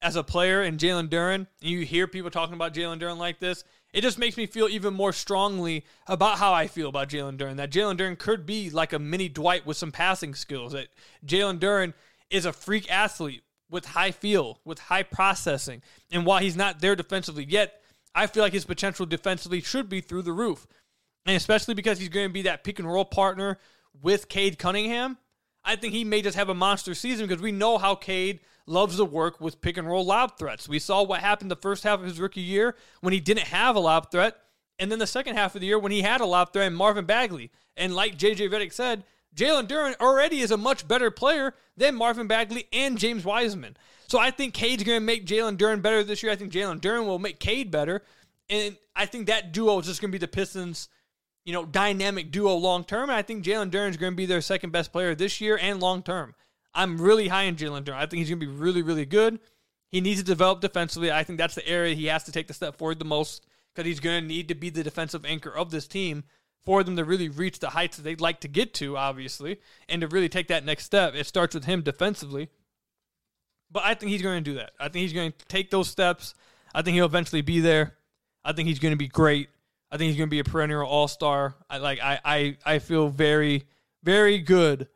as 0.00 0.16
a 0.16 0.22
player 0.22 0.62
in 0.62 0.76
Jalen 0.76 1.08
Duren, 1.08 1.34
and 1.34 1.48
you 1.60 1.80
hear 1.80 2.06
people 2.06 2.30
talking 2.30 2.54
about 2.54 2.72
Jalen 2.72 3.00
Duren 3.00 3.18
like 3.18 3.40
this, 3.40 3.64
it 3.92 4.02
just 4.02 4.18
makes 4.18 4.36
me 4.36 4.46
feel 4.46 4.68
even 4.68 4.94
more 4.94 5.12
strongly 5.12 5.84
about 6.06 6.38
how 6.38 6.52
I 6.52 6.66
feel 6.66 6.88
about 6.88 7.08
Jalen 7.08 7.36
Duren. 7.36 7.56
That 7.56 7.72
Jalen 7.72 7.96
Duren 7.96 8.18
could 8.18 8.46
be 8.46 8.70
like 8.70 8.92
a 8.92 8.98
mini 8.98 9.28
Dwight 9.28 9.66
with 9.66 9.76
some 9.76 9.90
passing 9.90 10.34
skills. 10.34 10.72
That 10.72 10.88
Jalen 11.26 11.58
Duren 11.58 11.94
is 12.30 12.44
a 12.44 12.52
freak 12.52 12.90
athlete 12.90 13.42
with 13.70 13.86
high 13.86 14.10
feel, 14.10 14.60
with 14.64 14.78
high 14.78 15.02
processing. 15.02 15.82
And 16.10 16.24
while 16.24 16.38
he's 16.38 16.56
not 16.56 16.80
there 16.80 16.96
defensively 16.96 17.44
yet, 17.44 17.80
I 18.14 18.26
feel 18.26 18.42
like 18.42 18.52
his 18.52 18.64
potential 18.64 19.06
defensively 19.06 19.60
should 19.60 19.88
be 19.88 20.00
through 20.00 20.22
the 20.22 20.32
roof. 20.32 20.66
And 21.26 21.36
especially 21.36 21.74
because 21.74 21.98
he's 21.98 22.08
going 22.08 22.28
to 22.28 22.32
be 22.32 22.42
that 22.42 22.64
pick 22.64 22.78
and 22.78 22.88
roll 22.88 23.04
partner 23.04 23.58
with 24.00 24.28
Cade 24.28 24.58
Cunningham. 24.58 25.18
I 25.68 25.76
think 25.76 25.92
he 25.92 26.02
may 26.02 26.22
just 26.22 26.38
have 26.38 26.48
a 26.48 26.54
monster 26.54 26.94
season 26.94 27.26
because 27.26 27.42
we 27.42 27.52
know 27.52 27.76
how 27.76 27.94
Cade 27.94 28.40
loves 28.64 28.96
to 28.96 29.04
work 29.04 29.38
with 29.38 29.60
pick 29.60 29.76
and 29.76 29.86
roll 29.86 30.02
lob 30.02 30.38
threats. 30.38 30.66
We 30.66 30.78
saw 30.78 31.02
what 31.02 31.20
happened 31.20 31.50
the 31.50 31.56
first 31.56 31.84
half 31.84 32.00
of 32.00 32.06
his 32.06 32.18
rookie 32.18 32.40
year 32.40 32.74
when 33.02 33.12
he 33.12 33.20
didn't 33.20 33.48
have 33.48 33.76
a 33.76 33.80
lob 33.80 34.10
threat, 34.10 34.38
and 34.78 34.90
then 34.90 34.98
the 34.98 35.06
second 35.06 35.36
half 35.36 35.54
of 35.54 35.60
the 35.60 35.66
year 35.66 35.78
when 35.78 35.92
he 35.92 36.00
had 36.00 36.22
a 36.22 36.26
lob 36.26 36.54
threat 36.54 36.68
and 36.68 36.76
Marvin 36.76 37.04
Bagley. 37.04 37.50
And 37.76 37.94
like 37.94 38.16
JJ 38.16 38.50
Redick 38.50 38.72
said, 38.72 39.04
Jalen 39.36 39.68
Duren 39.68 39.94
already 40.00 40.40
is 40.40 40.50
a 40.50 40.56
much 40.56 40.88
better 40.88 41.10
player 41.10 41.52
than 41.76 41.94
Marvin 41.94 42.28
Bagley 42.28 42.64
and 42.72 42.96
James 42.96 43.26
Wiseman. 43.26 43.76
So 44.06 44.18
I 44.18 44.30
think 44.30 44.54
Cade's 44.54 44.84
going 44.84 44.96
to 44.96 45.04
make 45.04 45.26
Jalen 45.26 45.58
Duren 45.58 45.82
better 45.82 46.02
this 46.02 46.22
year. 46.22 46.32
I 46.32 46.36
think 46.36 46.50
Jalen 46.50 46.80
Duren 46.80 47.04
will 47.04 47.18
make 47.18 47.40
Cade 47.40 47.70
better. 47.70 48.02
And 48.48 48.78
I 48.96 49.04
think 49.04 49.26
that 49.26 49.52
duo 49.52 49.78
is 49.80 49.86
just 49.86 50.00
going 50.00 50.10
to 50.10 50.18
be 50.18 50.18
the 50.18 50.28
Pistons' 50.28 50.88
you 51.48 51.54
know, 51.54 51.64
dynamic 51.64 52.30
duo 52.30 52.54
long 52.56 52.84
term. 52.84 53.08
And 53.08 53.16
I 53.16 53.22
think 53.22 53.42
Jalen 53.42 53.70
Duren 53.70 53.88
is 53.88 53.96
going 53.96 54.12
to 54.12 54.16
be 54.18 54.26
their 54.26 54.42
second 54.42 54.70
best 54.70 54.92
player 54.92 55.14
this 55.14 55.40
year 55.40 55.58
and 55.58 55.80
long 55.80 56.02
term. 56.02 56.34
I'm 56.74 57.00
really 57.00 57.28
high 57.28 57.46
on 57.46 57.56
Jalen 57.56 57.84
Duren. 57.84 57.94
I 57.94 58.00
think 58.04 58.18
he's 58.18 58.28
going 58.28 58.38
to 58.38 58.46
be 58.46 58.52
really, 58.52 58.82
really 58.82 59.06
good. 59.06 59.40
He 59.90 60.02
needs 60.02 60.20
to 60.20 60.26
develop 60.26 60.60
defensively. 60.60 61.10
I 61.10 61.24
think 61.24 61.38
that's 61.38 61.54
the 61.54 61.66
area 61.66 61.94
he 61.94 62.04
has 62.08 62.24
to 62.24 62.32
take 62.32 62.48
the 62.48 62.52
step 62.52 62.76
forward 62.76 62.98
the 62.98 63.06
most 63.06 63.46
because 63.74 63.88
he's 63.88 63.98
going 63.98 64.20
to 64.20 64.28
need 64.28 64.48
to 64.48 64.54
be 64.54 64.68
the 64.68 64.82
defensive 64.82 65.24
anchor 65.24 65.48
of 65.48 65.70
this 65.70 65.88
team 65.88 66.24
for 66.66 66.84
them 66.84 66.96
to 66.96 67.04
really 67.06 67.30
reach 67.30 67.60
the 67.60 67.70
heights 67.70 67.96
that 67.96 68.02
they'd 68.02 68.20
like 68.20 68.40
to 68.40 68.48
get 68.48 68.74
to, 68.74 68.98
obviously, 68.98 69.58
and 69.88 70.02
to 70.02 70.06
really 70.08 70.28
take 70.28 70.48
that 70.48 70.66
next 70.66 70.84
step. 70.84 71.14
It 71.14 71.24
starts 71.24 71.54
with 71.54 71.64
him 71.64 71.80
defensively. 71.80 72.50
But 73.70 73.84
I 73.84 73.94
think 73.94 74.12
he's 74.12 74.20
going 74.20 74.44
to 74.44 74.50
do 74.50 74.58
that. 74.58 74.72
I 74.78 74.90
think 74.90 75.00
he's 75.04 75.14
going 75.14 75.32
to 75.32 75.46
take 75.46 75.70
those 75.70 75.88
steps. 75.88 76.34
I 76.74 76.82
think 76.82 76.96
he'll 76.96 77.06
eventually 77.06 77.40
be 77.40 77.60
there. 77.60 77.94
I 78.44 78.52
think 78.52 78.68
he's 78.68 78.80
going 78.80 78.92
to 78.92 78.98
be 78.98 79.08
great. 79.08 79.48
I 79.90 79.96
think 79.96 80.08
he's 80.08 80.16
going 80.16 80.28
to 80.28 80.30
be 80.30 80.40
a 80.40 80.44
perennial 80.44 80.86
All 80.86 81.08
Star. 81.08 81.56
I 81.68 81.78
like. 81.78 82.00
I, 82.00 82.20
I 82.24 82.56
I 82.64 82.78
feel 82.78 83.08
very 83.08 83.64
very 84.02 84.38
good 84.38 84.88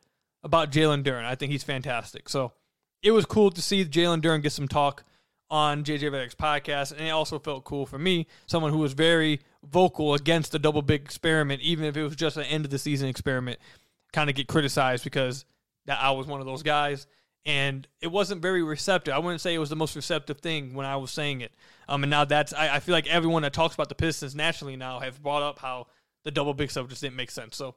about 0.43 0.71
Jalen 0.71 1.03
Duren. 1.03 1.25
I 1.25 1.35
think 1.35 1.51
he's 1.51 1.63
fantastic. 1.63 2.29
So 2.29 2.53
it 3.01 3.11
was 3.11 3.25
cool 3.25 3.51
to 3.51 3.61
see 3.61 3.85
Jalen 3.85 4.21
Duren 4.21 4.41
get 4.41 4.51
some 4.51 4.67
talk 4.67 5.03
on 5.49 5.83
JJ 5.83 6.35
podcast, 6.35 6.91
and 6.91 7.01
it 7.01 7.11
also 7.11 7.37
felt 7.37 7.63
cool 7.63 7.85
for 7.85 7.99
me, 7.99 8.25
someone 8.47 8.71
who 8.71 8.79
was 8.79 8.93
very 8.93 9.39
vocal 9.63 10.15
against 10.15 10.51
the 10.51 10.57
double 10.57 10.81
big 10.81 11.01
experiment, 11.01 11.61
even 11.61 11.85
if 11.85 11.95
it 11.95 12.03
was 12.03 12.15
just 12.15 12.37
an 12.37 12.43
end 12.45 12.65
of 12.65 12.71
the 12.71 12.79
season 12.79 13.07
experiment, 13.07 13.59
kind 14.13 14.29
of 14.29 14.35
get 14.35 14.47
criticized 14.47 15.03
because 15.03 15.45
that 15.85 15.99
I 16.01 16.11
was 16.11 16.25
one 16.25 16.39
of 16.39 16.47
those 16.47 16.63
guys 16.63 17.05
and 17.45 17.87
it 18.01 18.07
wasn't 18.07 18.41
very 18.41 18.63
receptive. 18.63 19.13
I 19.13 19.19
wouldn't 19.19 19.41
say 19.41 19.53
it 19.53 19.59
was 19.59 19.69
the 19.69 19.75
most 19.75 19.95
receptive 19.95 20.39
thing 20.39 20.73
when 20.73 20.85
I 20.85 20.95
was 20.95 21.11
saying 21.11 21.41
it. 21.41 21.51
Um, 21.87 22.03
and 22.03 22.09
now 22.09 22.25
that's 22.25 22.53
I, 22.53 22.75
I 22.75 22.79
feel 22.79 22.93
like 22.93 23.07
everyone 23.07 23.41
that 23.43 23.53
talks 23.53 23.73
about 23.73 23.89
the 23.89 23.95
Pistons 23.95 24.35
naturally 24.35 24.75
now 24.75 24.99
have 24.99 25.21
brought 25.21 25.43
up 25.43 25.59
how 25.59 25.87
the 26.23 26.31
double 26.31 26.53
big 26.53 26.71
stuff 26.71 26.87
just 26.87 27.01
didn't 27.01 27.17
make 27.17 27.31
sense. 27.31 27.57
So 27.57 27.75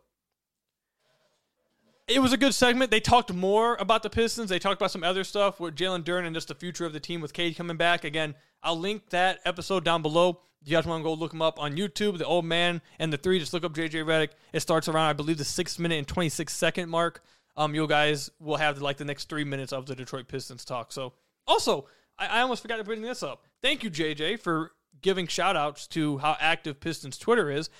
it 2.07 2.21
was 2.21 2.33
a 2.33 2.37
good 2.37 2.55
segment. 2.55 2.93
They 2.93 3.01
talked 3.01 3.33
more 3.33 3.77
about 3.81 4.05
the 4.05 4.11
Pistons. 4.11 4.49
They 4.49 4.61
talked 4.61 4.81
about 4.81 4.93
some 4.93 5.03
other 5.03 5.25
stuff 5.25 5.59
with 5.59 5.75
Jalen 5.75 6.05
Duren 6.05 6.25
and 6.25 6.35
just 6.35 6.49
the 6.49 6.55
future 6.55 6.87
of 6.87 6.93
the 6.93 7.01
team 7.01 7.21
with 7.21 7.33
Cade 7.33 7.57
coming 7.57 7.77
back. 7.77 8.05
Again, 8.05 8.37
I'll 8.63 8.79
link 8.79 9.11
that 9.11 9.41
episode 9.45 9.85
down 9.85 10.03
below. 10.03 10.41
You 10.65 10.77
guys 10.77 10.87
want 10.87 11.01
to 11.01 11.05
go 11.05 11.15
look 11.15 11.33
him 11.33 11.43
up 11.43 11.61
on 11.61 11.77
YouTube, 11.77 12.19
the 12.19 12.25
old 12.25 12.45
man 12.45 12.81
and 12.99 13.13
the 13.13 13.17
three, 13.17 13.39
just 13.39 13.53
look 13.53 13.65
up 13.65 13.73
JJ 13.73 14.05
Redick. 14.05 14.31
It 14.53 14.61
starts 14.61 14.89
around, 14.89 15.09
I 15.09 15.13
believe, 15.13 15.39
the 15.39 15.45
six 15.45 15.79
minute 15.79 15.99
and 15.99 16.09
26 16.09 16.53
second 16.53 16.89
mark. 16.89 17.23
Um, 17.57 17.75
you 17.75 17.87
guys 17.87 18.31
will 18.39 18.57
have 18.57 18.81
like 18.83 18.97
the 18.99 19.05
next 19.05 19.29
three 19.29 19.45
minutes 19.45 19.73
of 19.73 19.87
the 19.87 19.95
Detroit 19.95 20.29
Pistons 20.29 20.65
talk. 20.65 20.93
So, 20.93 21.15
also, 21.47 21.87
I, 22.19 22.27
I 22.27 22.41
almost 22.41 22.63
forgot 22.63 22.77
to 22.77 22.85
bring 22.85 23.03
this 23.03 23.23
up. 23.23 23.45
Thank 23.63 23.83
you, 23.83 23.91
JJ, 23.91 24.41
for 24.41 24.73
giving 25.03 25.27
shout 25.27 25.57
outs 25.57 25.87
to 25.89 26.19
how 26.19 26.37
active 26.41 26.81
Pistons 26.81 27.19
Twitter 27.19 27.51
is. 27.51 27.71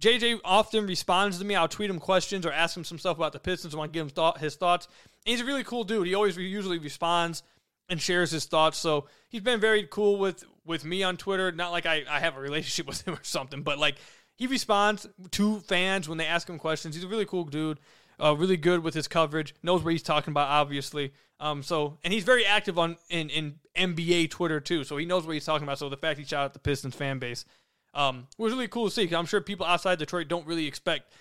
JJ 0.00 0.40
often 0.44 0.86
responds 0.86 1.38
to 1.38 1.44
me. 1.44 1.54
I'll 1.54 1.68
tweet 1.68 1.88
him 1.88 1.98
questions 1.98 2.44
or 2.44 2.52
ask 2.52 2.76
him 2.76 2.84
some 2.84 2.98
stuff 2.98 3.16
about 3.16 3.32
the 3.32 3.38
Pistons. 3.38 3.74
I 3.74 3.78
want 3.78 3.92
to 3.92 3.96
give 3.96 4.06
him 4.06 4.10
thought, 4.10 4.38
his 4.38 4.56
thoughts. 4.56 4.86
And 5.24 5.32
he's 5.32 5.40
a 5.40 5.44
really 5.44 5.64
cool 5.64 5.84
dude. 5.84 6.06
He 6.06 6.14
always 6.14 6.36
usually 6.36 6.78
responds 6.78 7.42
and 7.88 8.00
shares 8.00 8.30
his 8.30 8.44
thoughts. 8.44 8.78
So 8.78 9.06
he's 9.28 9.42
been 9.42 9.60
very 9.60 9.84
cool 9.84 10.18
with 10.18 10.44
with 10.64 10.84
me 10.84 11.02
on 11.02 11.16
Twitter. 11.16 11.50
Not 11.52 11.72
like 11.72 11.86
I, 11.86 12.02
I 12.08 12.20
have 12.20 12.36
a 12.36 12.40
relationship 12.40 12.86
with 12.88 13.06
him 13.06 13.14
or 13.14 13.22
something, 13.22 13.62
but 13.62 13.78
like 13.78 13.96
he 14.34 14.46
responds 14.46 15.06
to 15.32 15.60
fans 15.60 16.08
when 16.08 16.18
they 16.18 16.26
ask 16.26 16.48
him 16.48 16.58
questions. 16.58 16.94
He's 16.94 17.04
a 17.04 17.08
really 17.08 17.26
cool 17.26 17.44
dude. 17.44 17.78
Uh, 18.22 18.34
really 18.34 18.56
good 18.56 18.82
with 18.82 18.94
his 18.94 19.08
coverage. 19.08 19.54
Knows 19.62 19.82
what 19.82 19.92
he's 19.92 20.02
talking 20.02 20.32
about, 20.32 20.48
obviously. 20.48 21.12
Um, 21.38 21.62
so 21.62 21.98
and 22.02 22.12
he's 22.12 22.24
very 22.24 22.46
active 22.46 22.78
on 22.78 22.96
in 23.10 23.28
in 23.28 23.56
NBA 23.76 24.30
Twitter 24.30 24.60
too. 24.60 24.84
So 24.84 24.96
he 24.96 25.04
knows 25.04 25.26
what 25.26 25.34
he's 25.34 25.44
talking 25.44 25.64
about. 25.64 25.78
So 25.78 25.88
the 25.88 25.96
fact 25.96 26.18
he 26.18 26.24
shot 26.24 26.44
out 26.44 26.52
the 26.54 26.58
Pistons 26.58 26.94
fan 26.94 27.18
base 27.18 27.44
um, 27.92 28.26
was 28.38 28.52
really 28.52 28.68
cool 28.68 28.86
to 28.86 28.90
see. 28.90 29.06
Cause 29.06 29.16
I'm 29.16 29.26
sure 29.26 29.40
people 29.40 29.66
outside 29.66 29.98
Detroit 29.98 30.28
don't 30.28 30.46
really 30.46 30.66
expect, 30.66 31.12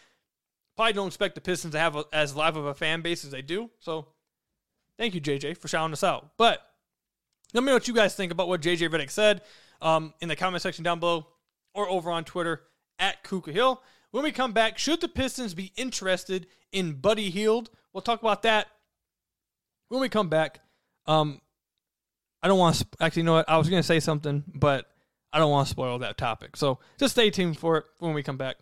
probably 0.76 0.94
don't 0.94 1.08
expect 1.08 1.36
the 1.36 1.42
Pistons 1.42 1.74
to 1.74 1.80
have 1.80 1.96
a, 1.96 2.06
as 2.14 2.36
live 2.36 2.56
of 2.56 2.66
a 2.66 2.74
fan 2.74 3.02
base 3.02 3.26
as 3.26 3.32
they 3.32 3.42
do. 3.42 3.70
So 3.80 4.08
thank 4.98 5.14
you, 5.16 5.22
JJ, 5.22 5.58
for 5.58 5.68
shouting 5.68 5.94
us 5.94 6.04
out. 6.04 6.32
But 6.38 6.62
let 7.54 7.62
me 7.62 7.68
know 7.68 7.74
what 7.74 7.88
you 7.88 7.94
guys 7.94 8.16
think 8.16 8.32
about 8.32 8.48
what 8.48 8.62
JJ 8.62 8.90
Redick 8.90 9.10
said 9.10 9.42
um, 9.82 10.14
in 10.22 10.30
the 10.30 10.36
comment 10.36 10.62
section 10.62 10.84
down 10.84 11.00
below 11.00 11.28
or 11.74 11.90
over 11.90 12.10
on 12.10 12.24
Twitter 12.24 12.62
at 13.00 13.24
Kuka 13.24 13.52
Hill. 13.52 13.82
When 14.16 14.24
we 14.24 14.32
come 14.32 14.54
back, 14.54 14.78
should 14.78 15.02
the 15.02 15.10
Pistons 15.10 15.54
be 15.54 15.74
interested 15.76 16.48
in 16.72 16.94
Buddy 16.94 17.30
Hield? 17.30 17.70
We'll 17.92 18.00
talk 18.00 18.22
about 18.22 18.44
that 18.44 18.68
when 19.90 20.00
we 20.00 20.08
come 20.08 20.30
back. 20.30 20.62
Um, 21.06 21.42
I 22.42 22.48
don't 22.48 22.58
want 22.58 22.76
to 22.76 22.80
sp- 22.88 22.96
actually 23.02 23.24
you 23.24 23.26
know 23.26 23.34
what 23.34 23.50
I 23.50 23.58
was 23.58 23.68
going 23.68 23.82
to 23.82 23.86
say 23.86 24.00
something, 24.00 24.46
but 24.48 24.90
I 25.34 25.38
don't 25.38 25.52
want 25.52 25.68
to 25.68 25.72
spoil 25.72 26.00
that 26.00 26.18
topic. 26.18 26.56
So 26.56 26.80
just 26.98 27.16
stay 27.16 27.30
tuned 27.30 27.60
for 27.60 27.80
it 27.80 27.84
when 28.00 28.14
we 28.14 28.24
come 28.24 28.38
back. 28.38 28.56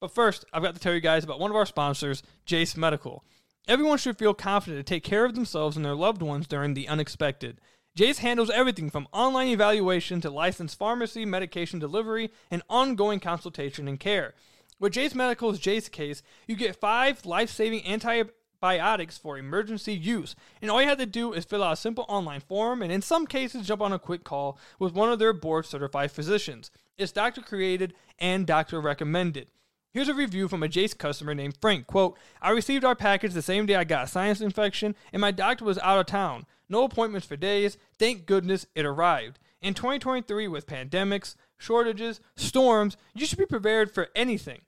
But 0.00 0.10
first, 0.10 0.44
I've 0.52 0.64
got 0.64 0.74
to 0.74 0.80
tell 0.80 0.92
you 0.92 1.00
guys 1.00 1.22
about 1.22 1.38
one 1.38 1.52
of 1.52 1.56
our 1.56 1.66
sponsors, 1.66 2.24
Jase 2.44 2.76
Medical. 2.76 3.22
Everyone 3.68 3.98
should 3.98 4.18
feel 4.18 4.34
confident 4.34 4.84
to 4.84 4.92
take 4.92 5.04
care 5.04 5.24
of 5.24 5.36
themselves 5.36 5.76
and 5.76 5.86
their 5.86 5.94
loved 5.94 6.20
ones 6.20 6.48
during 6.48 6.74
the 6.74 6.88
unexpected. 6.88 7.60
Jase 7.94 8.18
handles 8.18 8.50
everything 8.50 8.90
from 8.90 9.06
online 9.12 9.46
evaluation 9.46 10.20
to 10.22 10.30
licensed 10.30 10.76
pharmacy, 10.76 11.24
medication 11.24 11.78
delivery, 11.78 12.32
and 12.50 12.64
ongoing 12.68 13.20
consultation 13.20 13.86
and 13.86 14.00
care. 14.00 14.34
With 14.78 14.92
Jase 14.92 15.14
Medical's 15.14 15.58
Jase 15.58 15.88
case, 15.88 16.22
you 16.46 16.54
get 16.54 16.76
five 16.76 17.24
life 17.24 17.48
saving 17.48 17.86
antibiotics 17.86 19.16
for 19.16 19.38
emergency 19.38 19.94
use. 19.94 20.36
And 20.60 20.70
all 20.70 20.82
you 20.82 20.88
have 20.88 20.98
to 20.98 21.06
do 21.06 21.32
is 21.32 21.46
fill 21.46 21.62
out 21.62 21.72
a 21.72 21.76
simple 21.76 22.04
online 22.08 22.40
form 22.40 22.82
and, 22.82 22.92
in 22.92 23.00
some 23.00 23.26
cases, 23.26 23.66
jump 23.66 23.80
on 23.80 23.94
a 23.94 23.98
quick 23.98 24.22
call 24.22 24.58
with 24.78 24.92
one 24.92 25.10
of 25.10 25.18
their 25.18 25.32
board 25.32 25.64
certified 25.64 26.12
physicians. 26.12 26.70
It's 26.98 27.10
doctor 27.10 27.40
created 27.40 27.94
and 28.18 28.46
doctor 28.46 28.78
recommended. 28.78 29.48
Here's 29.92 30.08
a 30.10 30.14
review 30.14 30.46
from 30.46 30.62
a 30.62 30.68
Jase 30.68 30.92
customer 30.92 31.34
named 31.34 31.56
Frank. 31.58 31.86
Quote, 31.86 32.18
I 32.42 32.50
received 32.50 32.84
our 32.84 32.94
package 32.94 33.32
the 33.32 33.40
same 33.40 33.64
day 33.64 33.76
I 33.76 33.84
got 33.84 34.04
a 34.04 34.08
sinus 34.08 34.42
infection, 34.42 34.94
and 35.10 35.22
my 35.22 35.30
doctor 35.30 35.64
was 35.64 35.78
out 35.78 35.98
of 35.98 36.04
town. 36.04 36.44
No 36.68 36.84
appointments 36.84 37.26
for 37.26 37.36
days. 37.36 37.78
Thank 37.98 38.26
goodness 38.26 38.66
it 38.74 38.84
arrived. 38.84 39.38
In 39.62 39.72
2023, 39.72 40.48
with 40.48 40.66
pandemics, 40.66 41.34
shortages, 41.56 42.20
storms, 42.36 42.98
you 43.14 43.24
should 43.24 43.38
be 43.38 43.46
prepared 43.46 43.90
for 43.90 44.08
anything. 44.14 44.60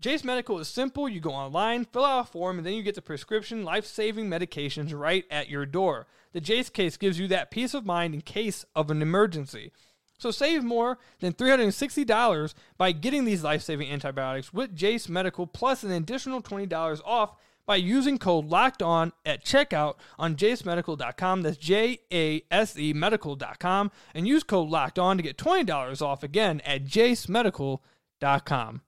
Jase 0.00 0.22
Medical 0.22 0.60
is 0.60 0.68
simple. 0.68 1.08
You 1.08 1.18
go 1.20 1.32
online, 1.32 1.84
fill 1.84 2.04
out 2.04 2.20
a 2.20 2.24
form, 2.30 2.58
and 2.58 2.66
then 2.66 2.74
you 2.74 2.84
get 2.84 2.94
the 2.94 3.02
prescription 3.02 3.64
life 3.64 3.84
saving 3.84 4.28
medications 4.28 4.96
right 4.96 5.24
at 5.30 5.48
your 5.48 5.66
door. 5.66 6.06
The 6.32 6.40
Jase 6.40 6.70
case 6.70 6.96
gives 6.96 7.18
you 7.18 7.26
that 7.28 7.50
peace 7.50 7.74
of 7.74 7.84
mind 7.84 8.14
in 8.14 8.20
case 8.20 8.64
of 8.76 8.90
an 8.90 9.02
emergency. 9.02 9.72
So 10.18 10.30
save 10.30 10.62
more 10.64 10.98
than 11.20 11.32
$360 11.32 12.54
by 12.76 12.92
getting 12.92 13.24
these 13.24 13.42
life-saving 13.44 13.88
antibiotics 13.90 14.52
with 14.52 14.74
Jase 14.74 15.08
Medical 15.08 15.46
plus 15.46 15.82
an 15.84 15.90
additional 15.92 16.42
$20 16.42 17.00
off 17.04 17.34
by 17.66 17.76
using 17.76 18.18
code 18.18 18.46
locked 18.46 18.82
on 18.82 19.12
at 19.26 19.44
checkout 19.44 19.94
on 20.18 20.34
jasemedical.com. 20.36 21.42
That's 21.42 21.56
J 21.56 22.00
A 22.12 22.42
S 22.50 22.78
E 22.78 22.92
medical.com 22.92 23.90
and 24.14 24.26
use 24.26 24.42
code 24.42 24.70
locked 24.70 24.98
on 24.98 25.18
to 25.18 25.22
get 25.22 25.36
$20 25.36 26.02
off 26.02 26.22
again 26.22 26.60
at 26.64 26.84
jasemedical.com. 26.84 28.80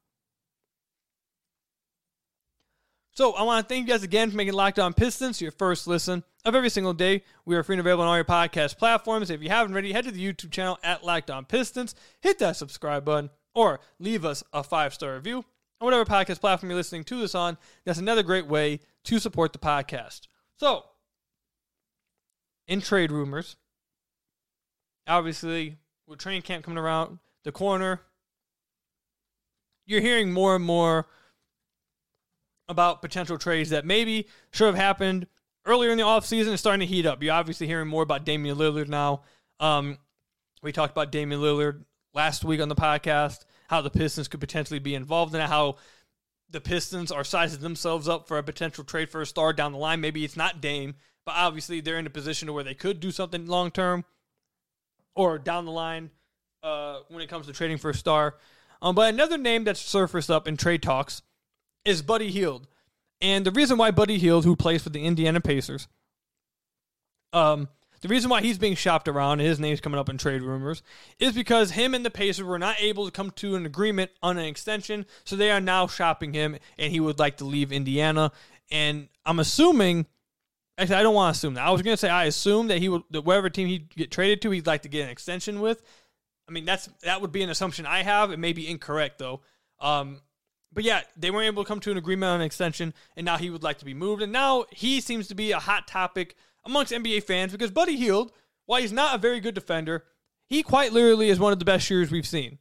So 3.21 3.33
I 3.33 3.43
want 3.43 3.69
to 3.69 3.75
thank 3.75 3.87
you 3.87 3.93
guys 3.93 4.03
again 4.03 4.31
for 4.31 4.37
making 4.39 4.55
Locked 4.55 4.79
On 4.79 4.95
Pistons 4.95 5.43
your 5.43 5.51
first 5.51 5.87
listen 5.87 6.25
of 6.47 6.55
every 6.55 6.71
single 6.71 6.95
day. 6.95 7.23
We 7.45 7.55
are 7.55 7.63
free 7.63 7.75
and 7.75 7.81
available 7.81 8.05
on 8.05 8.09
all 8.09 8.17
your 8.17 8.25
podcast 8.25 8.79
platforms. 8.79 9.29
If 9.29 9.43
you 9.43 9.51
haven't 9.51 9.75
already, 9.75 9.93
head 9.93 10.05
to 10.05 10.11
the 10.11 10.27
YouTube 10.27 10.51
channel 10.51 10.79
at 10.83 11.05
Locked 11.05 11.31
On 11.31 11.45
Pistons, 11.45 11.95
hit 12.23 12.39
that 12.39 12.57
subscribe 12.57 13.05
button, 13.05 13.29
or 13.55 13.81
leave 13.99 14.25
us 14.25 14.43
a 14.55 14.65
five 14.65 14.95
star 14.95 15.17
review 15.17 15.45
on 15.83 15.85
whatever 15.85 16.07
podcast 16.07 16.41
platform 16.41 16.71
you're 16.71 16.79
listening 16.79 17.05
to 17.05 17.21
this 17.21 17.35
on. 17.35 17.59
That's 17.85 17.99
another 17.99 18.23
great 18.23 18.47
way 18.47 18.81
to 19.05 19.19
support 19.19 19.53
the 19.53 19.59
podcast. 19.59 20.23
So, 20.57 20.85
in 22.69 22.81
trade 22.81 23.13
rumors, 23.13 23.57
obviously 25.07 25.77
with 26.07 26.21
training 26.21 26.41
camp 26.41 26.65
coming 26.65 26.79
around 26.79 27.19
the 27.45 27.53
corner, 27.53 28.01
you're 29.85 30.01
hearing 30.01 30.33
more 30.33 30.57
and 30.57 30.65
more 30.65 31.07
about 32.71 33.03
potential 33.03 33.37
trades 33.37 33.71
that 33.71 33.85
maybe 33.85 34.29
should 34.53 34.67
have 34.67 34.77
happened 34.77 35.27
earlier 35.67 35.91
in 35.91 35.99
the 35.99 36.05
offseason. 36.05 36.53
It's 36.53 36.61
starting 36.61 36.87
to 36.87 36.95
heat 36.95 37.05
up. 37.05 37.23
You're 37.23 37.35
obviously 37.35 37.67
hearing 37.67 37.89
more 37.89 38.05
about 38.05 38.25
Damian 38.25 38.57
Lillard 38.57 38.89
now. 38.89 39.23
Um, 39.59 39.99
we 40.63 40.73
talked 40.73 40.93
about 40.93 41.11
Damian 41.11 41.41
Lillard 41.41 41.85
last 42.15 42.45
week 42.45 42.61
on 42.61 42.69
the 42.69 42.77
podcast, 42.77 43.41
how 43.69 43.81
the 43.81 43.91
Pistons 43.91 44.29
could 44.29 44.41
potentially 44.41 44.79
be 44.79 44.95
involved 44.95 45.35
in 45.35 45.41
it, 45.41 45.49
how 45.49 45.77
the 46.49 46.61
Pistons 46.61 47.11
are 47.11 47.25
sizing 47.25 47.61
themselves 47.61 48.09
up 48.09 48.29
for 48.29 48.39
a 48.39 48.43
potential 48.43 48.85
trade 48.85 49.11
for 49.11 49.21
a 49.21 49.27
star 49.27 49.53
down 49.53 49.73
the 49.73 49.79
line. 49.79 50.01
Maybe 50.01 50.25
it's 50.25 50.37
not 50.37 50.61
Dame, 50.61 50.95
but 51.27 51.35
obviously 51.37 51.81
they're 51.81 51.99
in 51.99 52.07
a 52.07 52.11
position 52.11 52.47
to 52.47 52.53
where 52.53 52.65
they 52.65 52.75
could 52.75 53.01
do 53.01 53.11
something 53.11 53.47
long 53.47 53.73
term 53.73 54.05
or 55.17 55.39
down 55.39 55.65
the 55.65 55.73
line 55.73 56.11
uh, 56.63 57.01
when 57.09 57.21
it 57.21 57.29
comes 57.29 57.47
to 57.47 57.53
trading 57.53 57.79
for 57.79 57.91
a 57.91 57.95
star. 57.95 58.37
Um, 58.81 58.95
but 58.95 59.13
another 59.13 59.37
name 59.37 59.65
that's 59.65 59.81
surfaced 59.81 60.31
up 60.31 60.47
in 60.47 60.57
trade 60.57 60.83
talks 60.83 61.23
is 61.85 62.03
Buddy 62.03 62.31
Hield. 62.31 62.67
And 63.21 63.45
the 63.45 63.51
reason 63.51 63.77
why 63.77 63.91
Buddy 63.91 64.19
Hield, 64.19 64.45
who 64.45 64.57
plays 64.57 64.83
for 64.83 64.91
the 64.91 65.05
Indiana 65.05 65.41
Pacers, 65.41 65.89
um, 67.33 67.69
the 68.01 68.09
reason 68.09 68.31
why 68.31 68.41
he's 68.41 68.57
being 68.57 68.75
shopped 68.75 69.09
around 69.09 69.41
and 69.41 69.49
his 69.49 69.61
name's 69.61 69.81
coming 69.81 70.01
up 70.01 70.09
in 70.09 70.17
trade 70.17 70.43
rumors 70.43 70.83
is 71.19 71.35
because 71.35 71.73
him 71.73 71.95
and 71.95 72.05
the 72.05 72.11
Pacers 72.11 72.47
were 72.47 72.59
not 72.59 72.81
able 72.81 73.05
to 73.05 73.11
come 73.11 73.31
to 73.33 73.57
an 73.57 73.67
agreement 73.67 74.11
on 74.23 74.39
an 74.39 74.47
extension, 74.47 75.05
so 75.25 75.37
they 75.37 75.51
are 75.51 75.61
now 75.61 75.87
shopping 75.87 76.33
him, 76.33 76.57
and 76.79 76.91
he 76.91 77.01
would 77.01 77.19
like 77.19 77.37
to 77.39 77.45
leave 77.45 77.73
Indiana. 77.73 78.33
And 78.71 79.09
I'm 79.27 79.39
assuming, 79.39 80.07
actually, 80.79 80.97
I 80.97 81.03
don't 81.03 81.15
want 81.15 81.35
to 81.35 81.39
assume 81.39 81.55
that. 81.55 81.67
I 81.67 81.71
was 81.71 81.83
going 81.83 81.93
to 81.93 81.99
say 81.99 82.09
I 82.09 82.25
assume 82.25 82.69
that 82.69 82.79
he 82.79 82.89
would, 82.89 83.03
that 83.11 83.23
whatever 83.23 83.51
team 83.51 83.69
he'd 83.69 83.95
get 83.95 84.11
traded 84.11 84.41
to, 84.43 84.51
he'd 84.51 84.67
like 84.67 84.83
to 84.83 84.89
get 84.89 85.05
an 85.05 85.11
extension 85.11 85.61
with. 85.61 85.83
I 86.49 86.53
mean, 86.53 86.65
that's 86.65 86.89
that 87.03 87.21
would 87.21 87.33
be 87.33 87.43
an 87.43 87.51
assumption 87.51 87.85
I 87.87 88.03
have. 88.03 88.33
It 88.33 88.39
may 88.39 88.53
be 88.53 88.69
incorrect 88.69 89.19
though. 89.19 89.43
Um, 89.79 90.21
but 90.73 90.85
yeah, 90.85 91.03
they 91.17 91.31
weren't 91.31 91.47
able 91.47 91.65
to 91.65 91.69
come 91.69 91.81
to 91.81 91.91
an 91.91 91.97
agreement 91.97 92.31
on 92.31 92.41
an 92.41 92.47
extension, 92.47 92.95
and 93.17 93.25
now 93.25 93.37
he 93.37 93.51
would 93.51 93.63
like 93.63 93.79
to 93.79 93.85
be 93.85 93.95
moved. 93.95 94.23
And 94.23 94.33
now 94.33 94.67
he 94.71 95.01
seems 95.01 95.29
to 95.29 95.35
be 95.35 95.53
a 95.53 95.59
hot 95.59 95.89
topic 95.89 96.37
amongst 96.65 96.93
NBA 96.93 97.25
fans 97.25 97.53
because 97.53 97.71
Buddy 97.71 97.97
Hield, 97.97 98.33
while 98.67 98.81
he's 98.81 98.93
not 98.93 99.15
a 99.15 99.19
very 99.19 99.41
good 99.41 99.55
defender, 99.55 100.05
he 100.47 100.63
quite 100.63 100.93
literally 100.93 101.29
is 101.29 101.41
one 101.41 101.53
of 101.53 101.59
the 101.59 101.65
best 101.65 101.87
shooters 101.87 102.11
we've 102.11 102.27
seen. 102.27 102.59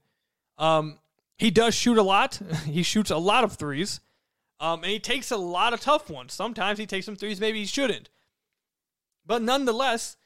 Um, 0.58 1.00
he 1.38 1.52
does 1.52 1.76
shoot 1.76 1.98
a 1.98 2.04
lot. 2.04 2.40
he 2.66 2.84
shoots 2.84 3.12
a 3.12 3.18
lot 3.18 3.44
of 3.44 3.54
threes, 3.54 4.00
um, 4.60 4.84
and 4.84 4.92
he 4.92 5.00
takes 5.00 5.32
a 5.32 5.38
lot 5.38 5.74
of 5.74 5.82
tough 5.82 6.10
ones. 6.10 6.34
Sometimes 6.34 6.80
he 6.80 6.86
takes 6.86 7.06
some 7.06 7.16
threes, 7.16 7.40
maybe 7.40 7.60
he 7.60 7.66
shouldn't. 7.66 8.10
But 9.26 9.44
nonetheless, 9.44 10.18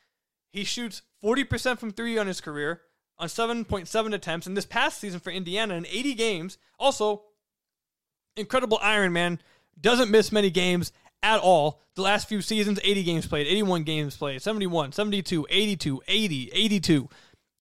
he 0.50 0.64
shoots 0.64 1.02
40% 1.24 1.80
from 1.80 1.92
three 1.92 2.18
on 2.18 2.28
his 2.28 2.40
career 2.40 2.82
on 3.18 3.28
7.7 3.28 4.14
attempts. 4.14 4.48
And 4.48 4.56
this 4.56 4.66
past 4.66 5.00
season 5.00 5.20
for 5.20 5.32
Indiana 5.32 5.76
in 5.76 5.86
80 5.86 6.14
games, 6.14 6.58
also 6.80 7.24
incredible 8.36 8.80
Iron 8.82 9.14
Man, 9.14 9.40
doesn't 9.80 10.12
miss 10.12 10.32
many 10.32 10.50
games 10.50 10.92
at 11.22 11.40
all. 11.40 11.82
The 11.96 12.02
last 12.02 12.28
few 12.28 12.42
seasons, 12.42 12.80
80 12.84 13.04
games 13.04 13.28
played, 13.28 13.48
81 13.48 13.84
games 13.84 14.18
played, 14.18 14.42
71, 14.42 14.92
72, 14.92 15.48
82, 15.50 16.02
80, 16.08 16.52
82. 16.54 17.10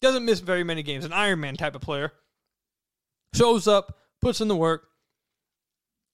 Doesn't 0.00 0.25
miss 0.25 0.41
very 0.41 0.64
many 0.64 0.83
games. 0.83 1.05
An 1.05 1.12
Iron 1.12 1.41
Man 1.41 1.57
type 1.57 1.75
of 1.75 1.81
player. 1.81 2.12
Shows 3.35 3.69
up, 3.69 3.99
puts 4.21 4.41
in 4.41 4.49
the 4.49 4.57
work. 4.57 4.88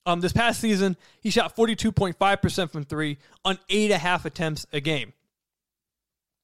Um, 0.05 0.21
this 0.21 0.33
past 0.33 0.59
season, 0.59 0.95
he 1.21 1.29
shot 1.29 1.55
42.5% 1.55 2.71
from 2.71 2.85
three 2.85 3.17
on 3.43 3.59
eight 3.69 3.91
and 3.91 3.93
a 3.93 3.97
half 3.97 4.25
attempts 4.25 4.65
a 4.71 4.79
game. 4.79 5.13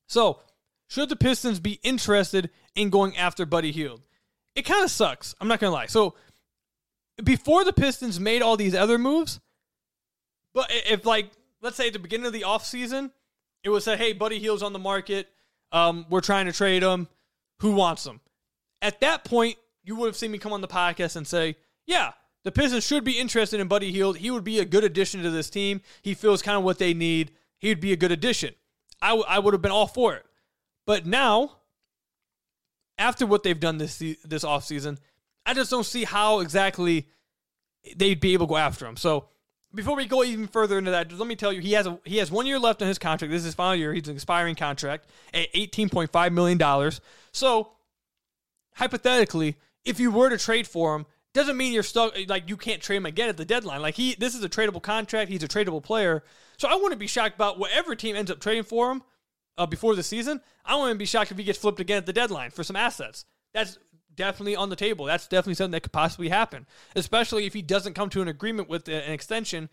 So, 0.07 0.39
should 0.87 1.09
the 1.09 1.15
Pistons 1.15 1.59
be 1.59 1.79
interested 1.81 2.49
in 2.75 2.89
going 2.89 3.17
after 3.17 3.45
Buddy 3.45 3.71
Hield? 3.71 4.01
It 4.55 4.63
kind 4.63 4.83
of 4.83 4.91
sucks. 4.91 5.33
I'm 5.41 5.47
not 5.47 5.59
going 5.59 5.71
to 5.71 5.73
lie. 5.73 5.87
So, 5.87 6.15
before 7.23 7.63
the 7.63 7.73
Pistons 7.73 8.19
made 8.19 8.41
all 8.41 8.57
these 8.57 8.75
other 8.75 8.97
moves, 8.97 9.39
but 10.53 10.69
if, 10.69 11.05
like, 11.05 11.31
let's 11.61 11.77
say 11.77 11.87
at 11.87 11.93
the 11.93 11.99
beginning 11.99 12.27
of 12.27 12.33
the 12.33 12.41
offseason, 12.41 13.11
it 13.63 13.69
was 13.69 13.83
said, 13.83 13.97
hey, 13.97 14.13
Buddy 14.13 14.39
Hield's 14.39 14.63
on 14.63 14.73
the 14.73 14.79
market. 14.79 15.27
Um, 15.71 16.05
we're 16.09 16.21
trying 16.21 16.45
to 16.45 16.51
trade 16.51 16.83
him. 16.83 17.07
Who 17.59 17.71
wants 17.71 18.05
him? 18.05 18.19
At 18.81 18.99
that 19.01 19.23
point, 19.23 19.57
you 19.83 19.95
would 19.95 20.07
have 20.07 20.15
seen 20.15 20.31
me 20.31 20.37
come 20.37 20.53
on 20.53 20.61
the 20.61 20.67
podcast 20.67 21.15
and 21.15 21.27
say, 21.27 21.55
yeah, 21.85 22.11
the 22.43 22.51
Pistons 22.51 22.85
should 22.85 23.03
be 23.03 23.19
interested 23.19 23.59
in 23.59 23.67
Buddy 23.67 23.91
Hield. 23.91 24.17
He 24.17 24.29
would 24.29 24.43
be 24.43 24.59
a 24.59 24.65
good 24.65 24.83
addition 24.83 25.23
to 25.23 25.31
this 25.31 25.49
team. 25.49 25.81
He 26.01 26.13
feels 26.13 26.41
kind 26.41 26.57
of 26.57 26.63
what 26.63 26.77
they 26.77 26.93
need. 26.93 27.31
He 27.57 27.69
would 27.69 27.79
be 27.79 27.93
a 27.93 27.97
good 27.97 28.11
addition. 28.11 28.53
I, 29.01 29.09
w- 29.09 29.25
I 29.27 29.39
would 29.39 29.53
have 29.53 29.61
been 29.61 29.71
all 29.71 29.87
for 29.87 30.15
it. 30.15 30.25
But 30.85 31.05
now, 31.05 31.57
after 32.97 33.25
what 33.25 33.43
they've 33.43 33.59
done 33.59 33.77
this 33.77 33.97
this 33.97 34.45
offseason, 34.45 34.99
I 35.45 35.53
just 35.53 35.69
don't 35.69 35.85
see 35.85 36.03
how 36.03 36.39
exactly 36.39 37.07
they'd 37.95 38.19
be 38.19 38.33
able 38.33 38.47
to 38.47 38.49
go 38.49 38.57
after 38.57 38.85
him. 38.85 38.97
So 38.97 39.29
before 39.73 39.95
we 39.95 40.05
go 40.05 40.23
even 40.23 40.47
further 40.47 40.77
into 40.77 40.91
that, 40.91 41.11
let 41.11 41.27
me 41.27 41.35
tell 41.35 41.53
you, 41.53 41.61
he 41.61 41.73
has 41.73 41.85
a 41.85 41.99
he 42.05 42.17
has 42.17 42.31
one 42.31 42.45
year 42.45 42.57
left 42.57 42.81
on 42.81 42.87
his 42.87 42.97
contract. 42.97 43.31
This 43.31 43.39
is 43.39 43.45
his 43.45 43.55
final 43.55 43.75
year. 43.75 43.93
He's 43.93 44.07
an 44.07 44.15
expiring 44.15 44.55
contract 44.55 45.07
at 45.33 45.49
eighteen 45.53 45.89
point 45.89 46.11
five 46.11 46.33
million 46.33 46.57
dollars. 46.57 47.01
So 47.31 47.73
hypothetically, 48.75 49.57
if 49.83 49.99
you 49.99 50.11
were 50.11 50.29
to 50.29 50.37
trade 50.37 50.65
for 50.65 50.95
him, 50.95 51.05
doesn't 51.33 51.57
mean 51.57 51.73
you're 51.73 51.83
stuck 51.83 52.13
like 52.27 52.49
you 52.49 52.55
can't 52.57 52.81
trade 52.81 52.97
him 52.97 53.05
again 53.05 53.27
at 53.27 53.37
the 53.37 53.45
deadline. 53.45 53.81
Like 53.81 53.95
he 53.95 54.15
this 54.15 54.33
is 54.33 54.43
a 54.43 54.49
tradable 54.49 54.81
contract, 54.81 55.29
he's 55.29 55.43
a 55.43 55.47
tradable 55.47 55.83
player. 55.83 56.23
So 56.57 56.69
I 56.69 56.75
wouldn't 56.75 56.99
be 56.99 57.07
shocked 57.07 57.35
about 57.35 57.59
whatever 57.59 57.95
team 57.95 58.15
ends 58.15 58.31
up 58.31 58.39
trading 58.39 58.63
for 58.63 58.91
him 58.91 59.03
uh, 59.57 59.65
before 59.65 59.95
the 59.95 60.03
season. 60.03 60.39
I 60.63 60.77
wouldn't 60.77 60.97
be 60.97 61.05
shocked 61.05 61.31
if 61.31 61.37
he 61.37 61.43
gets 61.43 61.59
flipped 61.59 61.81
again 61.81 61.97
at 61.97 62.05
the 62.05 62.13
deadline 62.13 62.51
for 62.51 62.63
some 62.63 62.77
assets. 62.77 63.25
That's 63.53 63.77
definitely 64.15 64.55
on 64.55 64.69
the 64.69 64.75
table. 64.75 65.05
That's 65.05 65.27
definitely 65.27 65.55
something 65.55 65.71
that 65.71 65.83
could 65.83 65.91
possibly 65.91 66.29
happen, 66.29 66.65
especially 66.95 67.45
if 67.45 67.53
he 67.53 67.61
doesn't 67.61 67.93
come 67.93 68.09
to 68.09 68.21
an 68.21 68.27
agreement 68.27 68.69
with 68.69 68.87
uh, 68.89 68.93
an 68.93 69.11
extension 69.11 69.69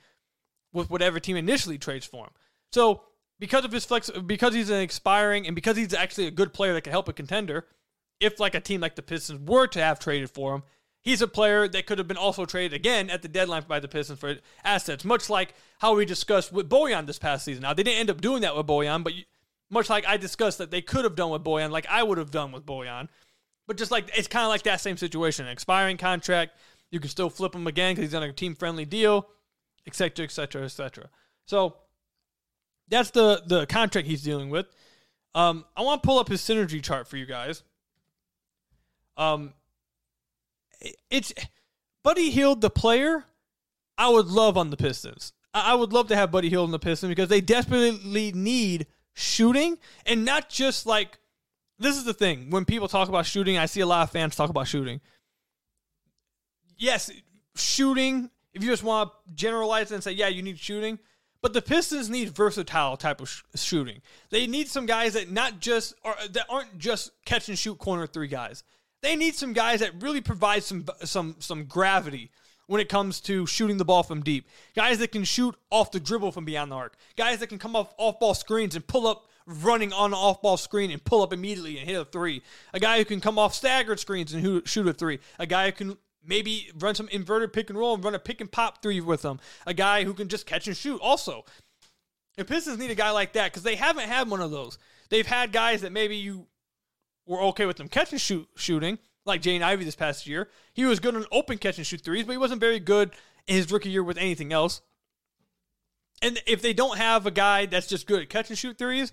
with 0.72 0.90
whatever 0.90 1.20
team 1.20 1.36
initially 1.36 1.78
trades 1.78 2.06
for 2.06 2.24
him. 2.24 2.32
So 2.72 3.02
because 3.38 3.64
of 3.64 3.72
his 3.72 3.84
flex, 3.84 4.10
because 4.10 4.54
he's 4.54 4.70
an 4.70 4.80
expiring, 4.80 5.46
and 5.46 5.54
because 5.54 5.76
he's 5.76 5.92
actually 5.94 6.26
a 6.26 6.30
good 6.30 6.52
player 6.52 6.72
that 6.74 6.82
can 6.82 6.92
help 6.92 7.08
a 7.08 7.12
contender, 7.12 7.66
if 8.20 8.38
like 8.38 8.54
a 8.54 8.60
team 8.60 8.80
like 8.80 8.94
the 8.94 9.02
Pistons 9.02 9.40
were 9.48 9.66
to 9.66 9.80
have 9.80 9.98
traded 9.98 10.30
for 10.30 10.54
him, 10.54 10.62
he's 11.00 11.20
a 11.20 11.28
player 11.28 11.66
that 11.68 11.86
could 11.86 11.98
have 11.98 12.08
been 12.08 12.16
also 12.16 12.44
traded 12.44 12.72
again 12.72 13.10
at 13.10 13.22
the 13.22 13.28
deadline 13.28 13.64
by 13.66 13.80
the 13.80 13.88
Pistons 13.88 14.18
for 14.18 14.36
assets, 14.64 15.04
much 15.04 15.28
like 15.28 15.54
how 15.80 15.94
we 15.94 16.04
discussed 16.04 16.52
with 16.52 16.70
Bojan 16.70 17.06
this 17.06 17.18
past 17.18 17.44
season. 17.44 17.62
Now 17.62 17.74
they 17.74 17.82
didn't 17.82 17.98
end 17.98 18.10
up 18.10 18.20
doing 18.20 18.42
that 18.42 18.56
with 18.56 18.66
Bojan, 18.66 19.02
but 19.02 19.12
much 19.68 19.90
like 19.90 20.06
I 20.06 20.16
discussed 20.16 20.58
that 20.58 20.70
they 20.70 20.82
could 20.82 21.04
have 21.04 21.16
done 21.16 21.30
with 21.30 21.42
Bojan, 21.42 21.70
like 21.70 21.86
I 21.90 22.02
would 22.02 22.18
have 22.18 22.30
done 22.30 22.52
with 22.52 22.64
Bojan. 22.64 23.08
But 23.66 23.76
just 23.76 23.90
like 23.90 24.10
it's 24.16 24.28
kind 24.28 24.44
of 24.44 24.48
like 24.48 24.62
that 24.64 24.80
same 24.80 24.96
situation, 24.96 25.46
An 25.46 25.52
expiring 25.52 25.96
contract, 25.96 26.56
you 26.90 27.00
can 27.00 27.08
still 27.08 27.30
flip 27.30 27.54
him 27.54 27.66
again 27.66 27.94
because 27.94 28.10
he's 28.10 28.14
on 28.14 28.22
a 28.22 28.32
team 28.32 28.54
friendly 28.54 28.84
deal, 28.84 29.28
etc., 29.86 30.24
etc., 30.24 30.64
etc. 30.64 31.08
So 31.46 31.76
that's 32.88 33.10
the 33.10 33.42
the 33.46 33.66
contract 33.66 34.06
he's 34.06 34.22
dealing 34.22 34.50
with. 34.50 34.66
Um, 35.34 35.64
I 35.76 35.82
want 35.82 36.02
to 36.02 36.06
pull 36.06 36.18
up 36.18 36.28
his 36.28 36.42
synergy 36.42 36.82
chart 36.82 37.08
for 37.08 37.16
you 37.16 37.24
guys. 37.24 37.62
Um, 39.16 39.54
it's 41.10 41.32
Buddy 42.02 42.30
Hield, 42.30 42.60
the 42.60 42.70
player. 42.70 43.24
I 43.96 44.08
would 44.08 44.26
love 44.26 44.56
on 44.56 44.70
the 44.70 44.76
Pistons. 44.76 45.32
I 45.54 45.74
would 45.74 45.92
love 45.92 46.08
to 46.08 46.16
have 46.16 46.30
Buddy 46.30 46.48
Hield 46.48 46.64
on 46.64 46.70
the 46.70 46.78
Pistons 46.78 47.10
because 47.10 47.28
they 47.28 47.40
desperately 47.40 48.32
need 48.32 48.86
shooting 49.14 49.78
and 50.06 50.24
not 50.24 50.48
just 50.48 50.86
like 50.86 51.18
this 51.82 51.96
is 51.96 52.04
the 52.04 52.14
thing. 52.14 52.50
When 52.50 52.64
people 52.64 52.88
talk 52.88 53.08
about 53.08 53.26
shooting, 53.26 53.58
I 53.58 53.66
see 53.66 53.80
a 53.80 53.86
lot 53.86 54.02
of 54.02 54.10
fans 54.10 54.36
talk 54.36 54.50
about 54.50 54.66
shooting. 54.66 55.00
Yes, 56.78 57.10
shooting, 57.54 58.30
if 58.54 58.62
you 58.62 58.70
just 58.70 58.82
want 58.82 59.10
to 59.10 59.34
generalize 59.34 59.92
and 59.92 60.02
say, 60.02 60.12
yeah, 60.12 60.28
you 60.28 60.42
need 60.42 60.58
shooting, 60.58 60.98
but 61.42 61.52
the 61.52 61.62
Pistons 61.62 62.08
need 62.08 62.30
versatile 62.30 62.96
type 62.96 63.20
of 63.20 63.28
sh- 63.28 63.42
shooting. 63.56 64.00
They 64.30 64.46
need 64.46 64.68
some 64.68 64.86
guys 64.86 65.14
that 65.14 65.30
not 65.30 65.60
just 65.60 65.94
are 66.04 66.16
that 66.30 66.46
aren't 66.48 66.78
just 66.78 67.10
catch 67.24 67.48
and 67.48 67.58
shoot 67.58 67.78
corner 67.78 68.06
three 68.06 68.28
guys. 68.28 68.62
They 69.02 69.16
need 69.16 69.34
some 69.34 69.52
guys 69.52 69.80
that 69.80 70.00
really 70.00 70.20
provide 70.20 70.62
some 70.62 70.86
some 71.04 71.36
some 71.40 71.64
gravity 71.64 72.30
when 72.68 72.80
it 72.80 72.88
comes 72.88 73.20
to 73.22 73.44
shooting 73.46 73.76
the 73.76 73.84
ball 73.84 74.04
from 74.04 74.22
deep. 74.22 74.48
Guys 74.76 74.98
that 74.98 75.10
can 75.10 75.24
shoot 75.24 75.54
off 75.70 75.90
the 75.90 76.00
dribble 76.00 76.30
from 76.30 76.44
beyond 76.44 76.70
the 76.70 76.76
arc. 76.76 76.96
Guys 77.16 77.40
that 77.40 77.48
can 77.48 77.58
come 77.58 77.74
off 77.74 77.92
off 77.98 78.20
ball 78.20 78.34
screens 78.34 78.76
and 78.76 78.86
pull 78.86 79.08
up 79.08 79.26
running 79.46 79.92
on 79.92 80.14
off 80.14 80.42
ball 80.42 80.56
screen 80.56 80.90
and 80.90 81.02
pull 81.04 81.22
up 81.22 81.32
immediately 81.32 81.78
and 81.78 81.88
hit 81.88 82.00
a 82.00 82.04
three. 82.04 82.42
A 82.72 82.80
guy 82.80 82.98
who 82.98 83.04
can 83.04 83.20
come 83.20 83.38
off 83.38 83.54
staggered 83.54 84.00
screens 84.00 84.32
and 84.32 84.42
who- 84.42 84.62
shoot 84.64 84.86
a 84.86 84.92
three. 84.92 85.18
A 85.38 85.46
guy 85.46 85.66
who 85.66 85.72
can 85.72 85.98
maybe 86.24 86.70
run 86.78 86.94
some 86.94 87.08
inverted 87.08 87.52
pick 87.52 87.68
and 87.70 87.78
roll 87.78 87.94
and 87.94 88.04
run 88.04 88.14
a 88.14 88.18
pick 88.18 88.40
and 88.40 88.50
pop 88.50 88.82
three 88.82 89.00
with 89.00 89.22
them. 89.22 89.40
A 89.66 89.74
guy 89.74 90.04
who 90.04 90.14
can 90.14 90.28
just 90.28 90.46
catch 90.46 90.66
and 90.66 90.76
shoot 90.76 91.00
also. 91.00 91.44
The 92.36 92.44
Pistons 92.44 92.78
need 92.78 92.90
a 92.90 92.94
guy 92.94 93.10
like 93.10 93.34
that 93.34 93.52
because 93.52 93.62
they 93.62 93.76
haven't 93.76 94.08
had 94.08 94.30
one 94.30 94.40
of 94.40 94.50
those. 94.50 94.78
They've 95.10 95.26
had 95.26 95.52
guys 95.52 95.82
that 95.82 95.92
maybe 95.92 96.16
you 96.16 96.46
were 97.26 97.42
okay 97.42 97.66
with 97.66 97.76
them 97.76 97.88
catch 97.88 98.12
and 98.12 98.20
shoot 98.20 98.48
shooting, 98.56 98.98
like 99.26 99.42
Jaden 99.42 99.62
Ivey 99.62 99.84
this 99.84 99.96
past 99.96 100.26
year. 100.26 100.48
He 100.72 100.84
was 100.84 101.00
good 101.00 101.14
on 101.14 101.26
open 101.30 101.58
catch 101.58 101.78
and 101.78 101.86
shoot 101.86 102.00
threes, 102.00 102.24
but 102.24 102.32
he 102.32 102.38
wasn't 102.38 102.60
very 102.60 102.80
good 102.80 103.12
in 103.46 103.56
his 103.56 103.70
rookie 103.70 103.90
year 103.90 104.02
with 104.02 104.16
anything 104.16 104.52
else. 104.52 104.80
And 106.22 106.40
if 106.46 106.62
they 106.62 106.72
don't 106.72 106.98
have 106.98 107.26
a 107.26 107.30
guy 107.30 107.66
that's 107.66 107.88
just 107.88 108.06
good 108.06 108.22
at 108.22 108.30
catch 108.30 108.48
and 108.48 108.58
shoot 108.58 108.78
threes, 108.78 109.12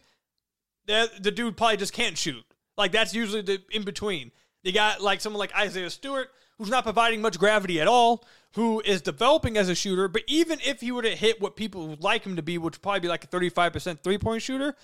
that 0.88 1.24
the 1.24 1.32
dude 1.32 1.58
probably 1.58 1.78
just 1.78 1.94
can't 1.94 2.18
shoot. 2.18 2.44
Like 2.78 2.92
that's 2.92 3.14
usually 3.14 3.42
the 3.42 3.62
in 3.72 3.84
between. 3.84 4.32
You 4.64 4.72
got 4.72 5.02
like 5.02 5.22
someone 5.22 5.40
like 5.40 5.56
Isaiah 5.56 5.90
Stewart, 5.90 6.30
who's 6.58 6.70
not 6.70 6.84
providing 6.84 7.22
much 7.22 7.40
gravity 7.40 7.80
at 7.80 7.88
all, 7.88 8.26
who 8.54 8.82
is 8.82 9.02
developing 9.02 9.58
as 9.58 9.70
a 9.70 9.76
shooter. 9.76 10.08
But 10.08 10.24
even 10.28 10.60
if 10.66 10.82
he 10.82 10.92
were 10.92 11.02
to 11.02 11.16
hit 11.16 11.42
what 11.42 11.56
people 11.56 11.88
would 11.88 12.04
like 12.04 12.24
him 12.24 12.36
to 12.36 12.42
be, 12.42 12.58
which 12.58 12.76
would 12.76 12.82
probably 12.82 13.02
be 13.02 13.08
like 13.08 13.24
a 13.24 13.28
35% 13.28 14.00
three 14.04 14.18
point 14.18 14.42
shooter, 14.42 14.76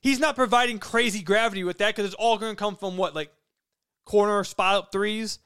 he's 0.00 0.20
not 0.20 0.36
providing 0.36 0.78
crazy 0.78 1.22
gravity 1.22 1.64
with 1.64 1.78
that 1.78 1.94
because 1.94 2.06
it's 2.06 2.14
all 2.14 2.38
going 2.38 2.52
to 2.52 2.56
come 2.56 2.76
from 2.76 2.96
what, 2.96 3.14
like 3.14 3.32
corner 4.04 4.44
spot 4.44 4.76
up 4.76 4.92
threes 4.92 5.38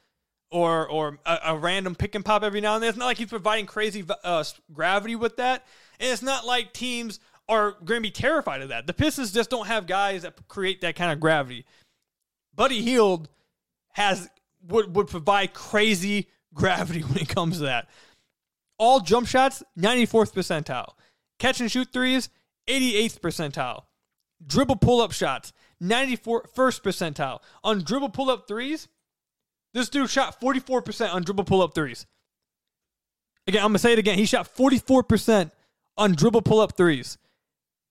or 0.51 0.87
or 0.87 1.19
a, 1.25 1.39
a 1.45 1.57
random 1.57 1.95
pick 1.95 2.15
and 2.15 2.25
pop 2.25 2.43
every 2.43 2.61
now 2.61 2.75
and 2.75 2.83
then. 2.83 2.89
It's 2.89 2.97
not 2.97 3.05
like 3.05 3.17
he's 3.17 3.29
providing 3.29 3.65
crazy 3.65 4.03
uh, 4.23 4.43
gravity 4.73 5.15
with 5.15 5.37
that. 5.37 5.65
And 5.99 6.11
it's 6.11 6.21
not 6.23 6.45
like 6.45 6.73
teams 6.73 7.19
are 7.49 7.71
going 7.83 7.97
to 7.97 8.01
be 8.01 8.11
terrified 8.11 8.61
of 8.61 8.69
that. 8.69 8.87
The 8.87 8.93
Pistons 8.93 9.33
just 9.33 9.49
don't 9.49 9.67
have 9.67 9.87
guys 9.87 10.21
that 10.21 10.35
create 10.47 10.81
that 10.81 10.95
kind 10.95 11.11
of 11.11 11.19
gravity. 11.19 11.65
Buddy 12.55 12.81
Hield 12.81 13.27
has 13.89 14.29
would 14.67 14.95
would 14.95 15.07
provide 15.07 15.53
crazy 15.53 16.29
gravity 16.53 17.01
when 17.01 17.17
it 17.17 17.27
comes 17.27 17.57
to 17.57 17.63
that. 17.63 17.89
All 18.77 19.01
jump 19.01 19.27
shots, 19.27 19.61
94th 19.77 20.33
percentile. 20.33 20.93
Catch 21.37 21.59
and 21.59 21.71
shoot 21.71 21.91
threes, 21.91 22.29
88th 22.67 23.19
percentile. 23.19 23.83
Dribble 24.45 24.77
pull 24.77 25.01
up 25.01 25.11
shots, 25.11 25.51
94th 25.83 26.53
percentile. 26.55 27.39
On 27.63 27.83
dribble 27.83 28.09
pull 28.09 28.29
up 28.29 28.47
threes, 28.47 28.87
this 29.73 29.89
dude 29.89 30.09
shot 30.09 30.39
44% 30.39 31.13
on 31.13 31.23
dribble 31.23 31.43
pull 31.43 31.61
up 31.61 31.75
threes. 31.75 32.05
Again, 33.47 33.61
I'm 33.61 33.71
going 33.71 33.73
to 33.73 33.79
say 33.79 33.93
it 33.93 33.99
again. 33.99 34.17
He 34.17 34.25
shot 34.25 34.53
44% 34.55 35.51
on 35.97 36.13
dribble 36.13 36.43
pull 36.43 36.61
up 36.61 36.77
threes. 36.77 37.17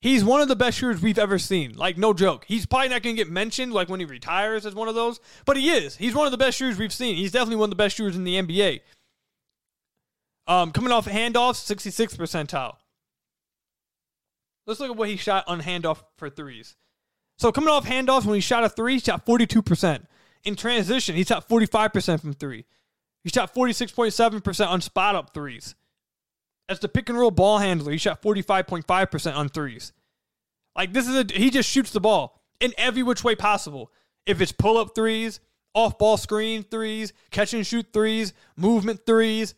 He's 0.01 0.25
one 0.25 0.41
of 0.41 0.47
the 0.47 0.55
best 0.55 0.79
shooters 0.79 1.03
we've 1.03 1.19
ever 1.19 1.39
seen. 1.39 1.75
Like, 1.75 1.99
no 1.99 2.13
joke. 2.13 2.45
He's 2.47 2.67
probably 2.67 2.89
not 2.89 3.03
going 3.03 3.17
to 3.17 3.23
get 3.23 3.31
mentioned 3.31 3.73
like 3.73 3.89
when 3.89 3.99
he 3.99 4.07
retires 4.07 4.65
as 4.65 4.75
one 4.75 4.87
of 4.87 4.95
those, 4.95 5.19
but 5.45 5.57
he 5.57 5.71
is. 5.71 5.97
He's 5.97 6.15
one 6.15 6.27
of 6.27 6.31
the 6.31 6.39
best 6.39 6.57
shooters 6.57 6.79
we've 6.79 6.93
seen. 6.93 7.17
He's 7.17 7.33
definitely 7.33 7.57
one 7.57 7.67
of 7.67 7.71
the 7.71 7.77
best 7.77 7.97
shooters 7.97 8.15
in 8.15 8.23
the 8.23 8.41
NBA. 8.41 8.81
Um, 10.47 10.71
coming 10.71 10.93
off 10.93 11.07
handoffs, 11.07 11.57
66 11.57 12.17
percentile. 12.17 12.77
Let's 14.67 14.81
look 14.81 14.91
at 14.91 14.97
what 14.97 15.09
he 15.09 15.17
shot 15.17 15.45
on 15.49 15.63
handoff 15.63 16.03
for 16.17 16.31
threes. 16.31 16.77
So 17.39 17.51
coming 17.51 17.71
off 17.71 17.87
handoffs, 17.87 18.25
when 18.25 18.35
he 18.35 18.41
shot 18.41 18.65
a 18.65 18.69
three, 18.69 18.95
he 18.95 19.01
shot 19.01 19.27
42%. 19.27 20.05
In 20.45 20.55
transition, 20.55 21.17
he 21.17 21.25
shot 21.25 21.49
45% 21.49 22.21
from 22.21 22.35
three. 22.35 22.67
He 23.25 23.31
shot 23.31 23.55
46.7% 23.55 24.69
on 24.69 24.81
spot 24.81 25.17
up 25.17 25.35
threes. 25.35 25.75
As 26.69 26.81
the 26.81 26.89
pick 26.89 27.09
and 27.09 27.19
roll 27.19 27.31
ball 27.31 27.59
handler, 27.59 27.93
he 27.93 27.99
shot 27.99 28.21
45.5% 28.21 29.37
on 29.37 29.49
threes. 29.49 29.93
Like 30.77 30.93
this 30.93 31.09
is 31.09 31.17
a 31.17 31.27
he 31.33 31.51
just 31.51 31.69
shoots 31.69 31.91
the 31.91 32.01
ball 32.01 32.41
in 32.61 32.73
every 32.79 33.03
which 33.03 33.25
way 33.25 33.35
possible. 33.35 33.91
If 34.27 34.41
it's 34.41 34.53
pull 34.53 34.77
up 34.77 34.95
threes, 34.95 35.41
off 35.75 35.99
ball 35.99 36.17
screen 36.17 36.63
threes, 36.63 37.13
catch 37.31 37.55
and 37.55 37.67
shoot 37.67 37.87
threes, 37.93 38.33
movement 38.57 39.07
threes, 39.07 39.55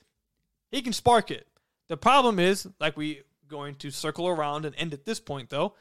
he 0.70 0.82
can 0.82 0.92
spark 0.92 1.30
it. 1.30 1.46
The 1.88 1.96
problem 1.96 2.38
is, 2.38 2.68
like 2.78 2.96
we 2.96 3.22
going 3.48 3.74
to 3.76 3.90
circle 3.90 4.28
around 4.28 4.64
and 4.64 4.74
end 4.76 4.94
at 4.94 5.04
this 5.04 5.20
point 5.20 5.50
though, 5.50 5.74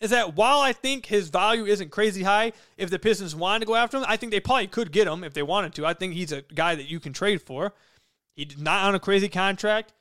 is 0.00 0.10
that 0.10 0.34
while 0.34 0.60
I 0.60 0.72
think 0.72 1.06
his 1.06 1.28
value 1.28 1.64
isn't 1.64 1.90
crazy 1.90 2.24
high, 2.24 2.52
if 2.76 2.90
the 2.90 2.98
Pistons 2.98 3.34
wanted 3.34 3.60
to 3.60 3.66
go 3.66 3.76
after 3.76 3.96
him, 3.96 4.04
I 4.06 4.16
think 4.16 4.32
they 4.32 4.40
probably 4.40 4.66
could 4.66 4.92
get 4.92 5.06
him 5.06 5.24
if 5.24 5.32
they 5.32 5.42
wanted 5.42 5.74
to. 5.74 5.86
I 5.86 5.94
think 5.94 6.14
he's 6.14 6.32
a 6.32 6.42
guy 6.42 6.74
that 6.74 6.90
you 6.90 7.00
can 7.00 7.12
trade 7.12 7.40
for. 7.40 7.72
He's 8.36 8.58
not 8.58 8.84
on 8.84 8.94
a 8.94 9.00
crazy 9.00 9.28
contract. 9.28 9.92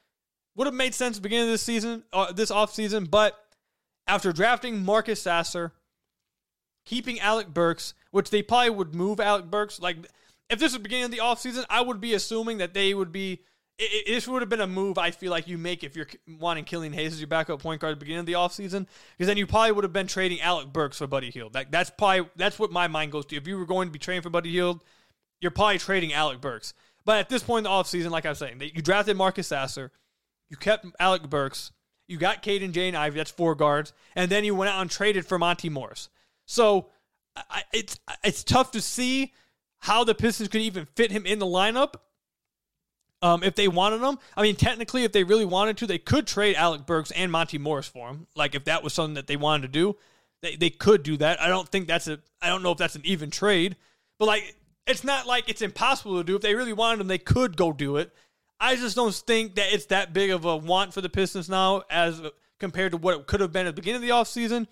Would 0.55 0.67
have 0.67 0.73
made 0.73 0.93
sense 0.93 1.17
at 1.17 1.23
the 1.23 1.27
beginning 1.27 1.47
of 1.47 1.53
this 1.53 1.61
season, 1.63 2.03
uh, 2.13 2.31
this 2.31 2.51
offseason, 2.51 3.09
but 3.09 3.37
after 4.07 4.31
drafting 4.33 4.83
Marcus 4.83 5.21
Sasser, 5.21 5.73
keeping 6.85 7.19
Alec 7.19 7.47
Burks, 7.53 7.93
which 8.11 8.29
they 8.29 8.41
probably 8.41 8.69
would 8.71 8.93
move 8.93 9.19
Alec 9.19 9.45
Burks. 9.45 9.79
Like, 9.79 9.97
if 10.49 10.59
this 10.59 10.63
was 10.63 10.73
the 10.73 10.79
beginning 10.79 11.05
of 11.05 11.11
the 11.11 11.17
offseason, 11.17 11.65
I 11.69 11.81
would 11.81 12.01
be 12.01 12.13
assuming 12.13 12.57
that 12.59 12.73
they 12.73 12.93
would 12.93 13.11
be. 13.11 13.41
It, 13.79 14.07
it- 14.07 14.13
this 14.13 14.27
would 14.27 14.41
have 14.43 14.49
been 14.49 14.61
a 14.61 14.67
move 14.67 14.97
I 14.99 15.09
feel 15.11 15.31
like 15.31 15.47
you 15.47 15.57
make 15.57 15.83
if 15.83 15.95
you're 15.95 16.07
wanting 16.39 16.63
Killian 16.65 16.93
Hayes 16.93 17.13
as 17.13 17.19
your 17.19 17.27
backup 17.27 17.59
point 17.61 17.81
guard 17.81 17.93
at 17.93 17.99
the 17.99 18.05
beginning 18.05 18.19
of 18.19 18.25
the 18.27 18.33
offseason. 18.33 18.85
Because 19.17 19.27
then 19.27 19.37
you 19.37 19.47
probably 19.47 19.71
would 19.71 19.83
have 19.83 19.93
been 19.93 20.05
trading 20.07 20.41
Alec 20.41 20.71
Burks 20.71 20.97
for 20.99 21.07
Buddy 21.07 21.31
Hield. 21.31 21.53
That, 21.53 21.71
that's 21.71 21.89
probably 21.89 22.29
that's 22.35 22.59
what 22.59 22.71
my 22.71 22.87
mind 22.87 23.11
goes 23.11 23.25
to. 23.27 23.35
If 23.35 23.47
you 23.47 23.57
were 23.57 23.65
going 23.65 23.87
to 23.87 23.91
be 23.91 23.97
trading 23.99 24.21
for 24.21 24.29
Buddy 24.29 24.51
Hield, 24.51 24.83
you're 25.41 25.51
probably 25.51 25.79
trading 25.79 26.13
Alec 26.13 26.39
Burks. 26.39 26.73
But 27.05 27.17
at 27.17 27.29
this 27.29 27.41
point 27.41 27.65
in 27.65 27.71
the 27.71 27.75
offseason, 27.75 28.11
like 28.11 28.25
I 28.25 28.29
was 28.29 28.37
saying, 28.37 28.61
you 28.61 28.81
drafted 28.81 29.17
Marcus 29.17 29.47
Sasser, 29.47 29.91
you 30.49 30.57
kept 30.57 30.85
Alec 30.99 31.29
Burks, 31.29 31.71
you 32.07 32.17
got 32.17 32.43
Caden 32.43 32.71
Jane 32.71 32.95
Ivy, 32.95 33.17
that's 33.17 33.31
four 33.31 33.55
guards, 33.55 33.93
and 34.15 34.29
then 34.29 34.43
you 34.43 34.55
went 34.55 34.71
out 34.71 34.81
and 34.81 34.89
traded 34.89 35.25
for 35.25 35.39
Monte 35.39 35.69
Morris. 35.69 36.09
So 36.45 36.89
I, 37.35 37.63
it's 37.73 37.99
it's 38.23 38.43
tough 38.43 38.71
to 38.71 38.81
see 38.81 39.33
how 39.79 40.03
the 40.03 40.15
Pistons 40.15 40.49
could 40.49 40.61
even 40.61 40.85
fit 40.95 41.11
him 41.11 41.25
in 41.25 41.39
the 41.39 41.45
lineup. 41.45 41.95
Um, 43.21 43.41
if 43.41 43.55
they 43.55 43.69
wanted 43.69 44.01
him, 44.01 44.19
I 44.35 44.41
mean, 44.41 44.57
technically, 44.57 45.05
if 45.05 45.13
they 45.13 45.23
really 45.23 45.45
wanted 45.45 45.77
to, 45.77 45.87
they 45.87 45.97
could 45.97 46.27
trade 46.27 46.57
Alec 46.57 46.85
Burks 46.85 47.09
and 47.11 47.31
Monte 47.31 47.57
Morris 47.57 47.87
for 47.87 48.09
him. 48.09 48.27
Like 48.35 48.53
if 48.53 48.65
that 48.65 48.83
was 48.83 48.93
something 48.93 49.13
that 49.13 49.27
they 49.27 49.37
wanted 49.37 49.61
to 49.63 49.67
do, 49.69 49.95
they 50.41 50.55
they 50.57 50.69
could 50.69 51.03
do 51.03 51.17
that. 51.17 51.41
I 51.41 51.47
don't 51.47 51.67
think 51.67 51.87
that's 51.87 52.07
a. 52.07 52.19
I 52.41 52.49
don't 52.49 52.63
know 52.63 52.71
if 52.71 52.77
that's 52.77 52.95
an 52.95 53.01
even 53.05 53.31
trade, 53.31 53.77
but 54.19 54.25
like 54.25 54.55
it's 54.85 55.03
not 55.03 55.25
like 55.25 55.49
it's 55.49 55.61
impossible 55.61 56.17
to 56.17 56.23
do. 56.23 56.35
If 56.35 56.41
they 56.41 56.55
really 56.55 56.73
wanted 56.73 57.01
him, 57.01 57.07
they 57.07 57.17
could 57.17 57.55
go 57.55 57.71
do 57.71 57.97
it. 57.97 58.13
I 58.63 58.77
just 58.77 58.95
don't 58.95 59.13
think 59.13 59.55
that 59.55 59.73
it's 59.73 59.87
that 59.87 60.13
big 60.13 60.31
of 60.31 60.45
a 60.45 60.55
want 60.55 60.93
for 60.93 61.01
the 61.01 61.09
Pistons 61.09 61.49
now 61.49 61.83
as 61.89 62.21
compared 62.61 62.93
to 62.93 62.97
what 62.97 63.19
it 63.19 63.27
could 63.27 63.41
have 63.41 63.51
been 63.51 63.67
at 63.67 63.75
the 63.75 63.81
beginning 63.81 63.97
of 63.97 64.01
the 64.03 64.13
offseason. 64.13 64.67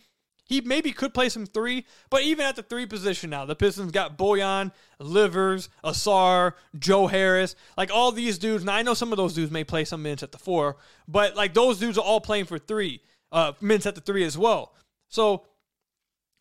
He 0.45 0.61
maybe 0.61 0.93
could 0.93 1.13
play 1.13 1.27
some 1.27 1.45
three, 1.45 1.85
but 2.09 2.23
even 2.23 2.45
at 2.45 2.55
the 2.55 2.63
three 2.63 2.85
position 2.85 3.29
now, 3.29 3.43
the 3.43 3.55
Pistons 3.55 3.91
got 3.91 4.17
Bojan, 4.17 4.71
Livers, 4.99 5.67
Ausar, 5.83 6.53
Joe 6.79 7.07
Harris, 7.07 7.57
like 7.75 7.91
all 7.91 8.13
these 8.13 8.37
dudes. 8.37 8.63
Now 8.63 8.75
I 8.75 8.81
know 8.81 8.93
some 8.93 9.11
of 9.11 9.17
those 9.17 9.33
dudes 9.33 9.51
may 9.51 9.65
play 9.65 9.83
some 9.83 10.01
minutes 10.01 10.23
at 10.23 10.31
the 10.31 10.37
four, 10.37 10.77
but 11.05 11.35
like 11.35 11.53
those 11.53 11.77
dudes 11.77 11.97
are 11.97 12.05
all 12.05 12.21
playing 12.21 12.45
for 12.45 12.57
three, 12.57 13.01
uh, 13.33 13.51
minutes 13.59 13.85
at 13.85 13.95
the 13.95 14.01
three 14.01 14.23
as 14.23 14.37
well. 14.37 14.73
So 15.09 15.47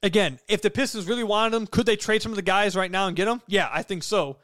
again, 0.04 0.38
if 0.46 0.62
the 0.62 0.70
Pistons 0.70 1.08
really 1.08 1.24
wanted 1.24 1.56
him, 1.56 1.66
could 1.66 1.86
they 1.86 1.96
trade 1.96 2.22
some 2.22 2.30
of 2.30 2.36
the 2.36 2.42
guys 2.42 2.76
right 2.76 2.92
now 2.92 3.08
and 3.08 3.16
get 3.16 3.24
them? 3.24 3.42
Yeah, 3.48 3.68
I 3.72 3.82
think 3.82 4.04
so. 4.04 4.36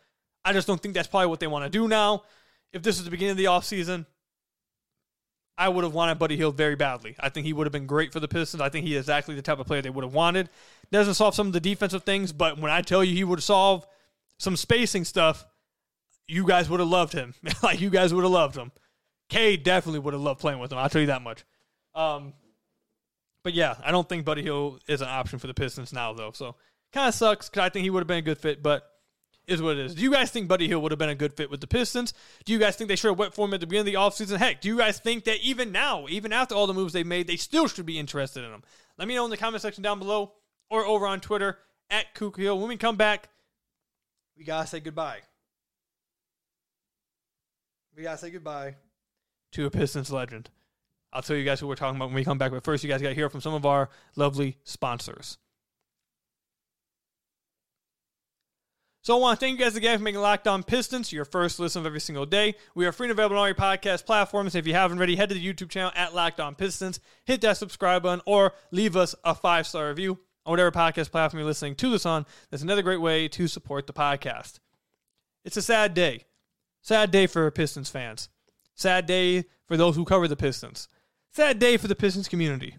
I 0.44 0.52
just 0.52 0.66
don't 0.66 0.82
think 0.82 0.94
that's 0.94 1.08
probably 1.08 1.28
what 1.28 1.38
they 1.38 1.46
want 1.46 1.64
to 1.64 1.70
do 1.70 1.86
now. 1.86 2.24
If 2.72 2.82
this 2.82 2.96
was 2.96 3.04
the 3.04 3.10
beginning 3.10 3.32
of 3.32 3.36
the 3.36 3.44
offseason, 3.44 4.06
I 5.58 5.68
would 5.68 5.84
have 5.84 5.94
wanted 5.94 6.18
Buddy 6.18 6.36
Hield 6.36 6.56
very 6.56 6.76
badly. 6.76 7.16
I 7.18 7.30
think 7.30 7.46
he 7.46 7.52
would 7.52 7.66
have 7.66 7.72
been 7.72 7.86
great 7.86 8.12
for 8.12 8.20
the 8.20 8.28
Pistons. 8.28 8.60
I 8.60 8.68
think 8.68 8.86
he 8.86 8.94
is 8.94 9.04
exactly 9.04 9.34
the 9.34 9.42
type 9.42 9.58
of 9.58 9.66
player 9.66 9.80
they 9.80 9.90
would 9.90 10.04
have 10.04 10.12
wanted. 10.12 10.50
Doesn't 10.92 11.14
solve 11.14 11.34
some 11.34 11.46
of 11.46 11.52
the 11.54 11.60
defensive 11.60 12.04
things, 12.04 12.32
but 12.32 12.58
when 12.58 12.70
I 12.70 12.82
tell 12.82 13.02
you 13.02 13.14
he 13.14 13.24
would 13.24 13.42
solve 13.42 13.86
some 14.38 14.56
spacing 14.56 15.04
stuff, 15.04 15.46
you 16.28 16.46
guys 16.46 16.68
would 16.68 16.80
have 16.80 16.88
loved 16.88 17.14
him. 17.14 17.34
like 17.62 17.80
you 17.80 17.88
guys 17.88 18.12
would 18.12 18.24
have 18.24 18.32
loved 18.32 18.56
him. 18.56 18.70
K 19.28 19.56
definitely 19.56 20.00
would 20.00 20.12
have 20.12 20.22
loved 20.22 20.40
playing 20.40 20.58
with 20.58 20.72
him. 20.72 20.78
I'll 20.78 20.90
tell 20.90 21.00
you 21.00 21.08
that 21.08 21.22
much. 21.22 21.44
Um, 21.94 22.34
but 23.42 23.54
yeah, 23.54 23.76
I 23.82 23.92
don't 23.92 24.08
think 24.08 24.24
Buddy 24.24 24.42
Hield 24.42 24.82
is 24.88 25.00
an 25.00 25.08
option 25.08 25.38
for 25.38 25.46
the 25.46 25.54
Pistons 25.54 25.92
now, 25.92 26.12
though. 26.12 26.32
So 26.32 26.56
kind 26.92 27.08
of 27.08 27.14
sucks 27.14 27.48
because 27.48 27.62
I 27.62 27.70
think 27.70 27.84
he 27.84 27.90
would 27.90 28.00
have 28.00 28.06
been 28.06 28.18
a 28.18 28.22
good 28.22 28.38
fit, 28.38 28.62
but 28.62 28.84
is 29.46 29.62
what 29.62 29.76
it 29.76 29.86
is. 29.86 29.94
Do 29.94 30.02
you 30.02 30.12
guys 30.12 30.30
think 30.30 30.48
Buddy 30.48 30.66
Hield 30.66 30.82
would 30.82 30.92
have 30.92 30.98
been 30.98 31.08
a 31.08 31.14
good 31.14 31.32
fit 31.32 31.50
with 31.50 31.60
the 31.60 31.66
Pistons? 31.66 32.12
Do 32.44 32.52
you 32.52 32.58
guys 32.58 32.76
think 32.76 32.88
they 32.88 32.96
should 32.96 33.08
have 33.08 33.18
went 33.18 33.34
for 33.34 33.46
him 33.46 33.54
at 33.54 33.60
the 33.60 33.66
beginning 33.66 33.94
of 33.94 34.16
the 34.16 34.24
offseason? 34.24 34.38
Heck, 34.38 34.60
do 34.60 34.68
you 34.68 34.78
guys 34.78 34.98
think 34.98 35.24
that 35.24 35.40
even 35.40 35.72
now, 35.72 36.06
even 36.08 36.32
after 36.32 36.54
all 36.54 36.66
the 36.66 36.74
moves 36.74 36.92
they 36.92 37.04
made, 37.04 37.26
they 37.26 37.36
still 37.36 37.68
should 37.68 37.86
be 37.86 37.98
interested 37.98 38.44
in 38.44 38.50
him? 38.50 38.62
Let 38.98 39.08
me 39.08 39.14
know 39.14 39.24
in 39.24 39.30
the 39.30 39.36
comment 39.36 39.62
section 39.62 39.82
down 39.82 39.98
below 39.98 40.32
or 40.68 40.84
over 40.84 41.06
on 41.06 41.20
Twitter 41.20 41.58
at 41.90 42.14
Kook 42.14 42.36
Hill. 42.36 42.58
When 42.58 42.68
we 42.68 42.76
come 42.76 42.96
back, 42.96 43.28
we 44.36 44.44
gotta 44.44 44.66
say 44.66 44.80
goodbye. 44.80 45.20
We 47.96 48.02
gotta 48.02 48.18
say 48.18 48.30
goodbye 48.30 48.76
to 49.52 49.66
a 49.66 49.70
Pistons 49.70 50.10
legend. 50.10 50.50
I'll 51.12 51.22
tell 51.22 51.36
you 51.36 51.44
guys 51.44 51.60
who 51.60 51.66
we're 51.66 51.76
talking 51.76 51.96
about 51.96 52.06
when 52.06 52.14
we 52.14 52.24
come 52.24 52.36
back, 52.36 52.50
but 52.50 52.64
first, 52.64 52.84
you 52.84 52.90
guys 52.90 53.00
got 53.00 53.08
to 53.08 53.14
hear 53.14 53.30
from 53.30 53.40
some 53.40 53.54
of 53.54 53.64
our 53.64 53.88
lovely 54.16 54.58
sponsors. 54.64 55.38
So 59.06 59.16
I 59.16 59.20
want 59.20 59.38
to 59.38 59.46
thank 59.46 59.56
you 59.56 59.64
guys 59.64 59.76
again 59.76 59.98
for 59.98 60.02
making 60.02 60.20
Locked 60.20 60.48
On 60.48 60.64
Pistons 60.64 61.12
your 61.12 61.24
first 61.24 61.60
listen 61.60 61.78
of 61.78 61.86
every 61.86 62.00
single 62.00 62.26
day. 62.26 62.56
We 62.74 62.86
are 62.86 62.90
free 62.90 63.04
and 63.04 63.12
available 63.12 63.36
on 63.36 63.42
all 63.42 63.46
your 63.46 63.54
podcast 63.54 64.04
platforms. 64.04 64.56
If 64.56 64.66
you 64.66 64.74
haven't 64.74 64.98
already, 64.98 65.14
head 65.14 65.28
to 65.28 65.36
the 65.36 65.40
YouTube 65.40 65.70
channel 65.70 65.92
at 65.94 66.12
Locked 66.12 66.40
On 66.40 66.56
Pistons, 66.56 66.98
hit 67.24 67.40
that 67.42 67.56
subscribe 67.56 68.02
button, 68.02 68.20
or 68.26 68.52
leave 68.72 68.96
us 68.96 69.14
a 69.22 69.32
five 69.32 69.64
star 69.68 69.90
review 69.90 70.18
on 70.44 70.50
whatever 70.50 70.72
podcast 70.72 71.12
platform 71.12 71.38
you're 71.38 71.46
listening 71.46 71.76
to 71.76 71.90
this 71.90 72.04
on. 72.04 72.26
That's 72.50 72.64
another 72.64 72.82
great 72.82 73.00
way 73.00 73.28
to 73.28 73.46
support 73.46 73.86
the 73.86 73.92
podcast. 73.92 74.58
It's 75.44 75.56
a 75.56 75.62
sad 75.62 75.94
day. 75.94 76.24
Sad 76.82 77.12
day 77.12 77.28
for 77.28 77.48
Pistons 77.52 77.88
fans. 77.88 78.28
Sad 78.74 79.06
day 79.06 79.44
for 79.68 79.76
those 79.76 79.94
who 79.94 80.04
cover 80.04 80.26
the 80.26 80.34
Pistons. 80.34 80.88
Sad 81.30 81.60
day 81.60 81.76
for 81.76 81.86
the 81.86 81.94
Pistons 81.94 82.26
community. 82.26 82.78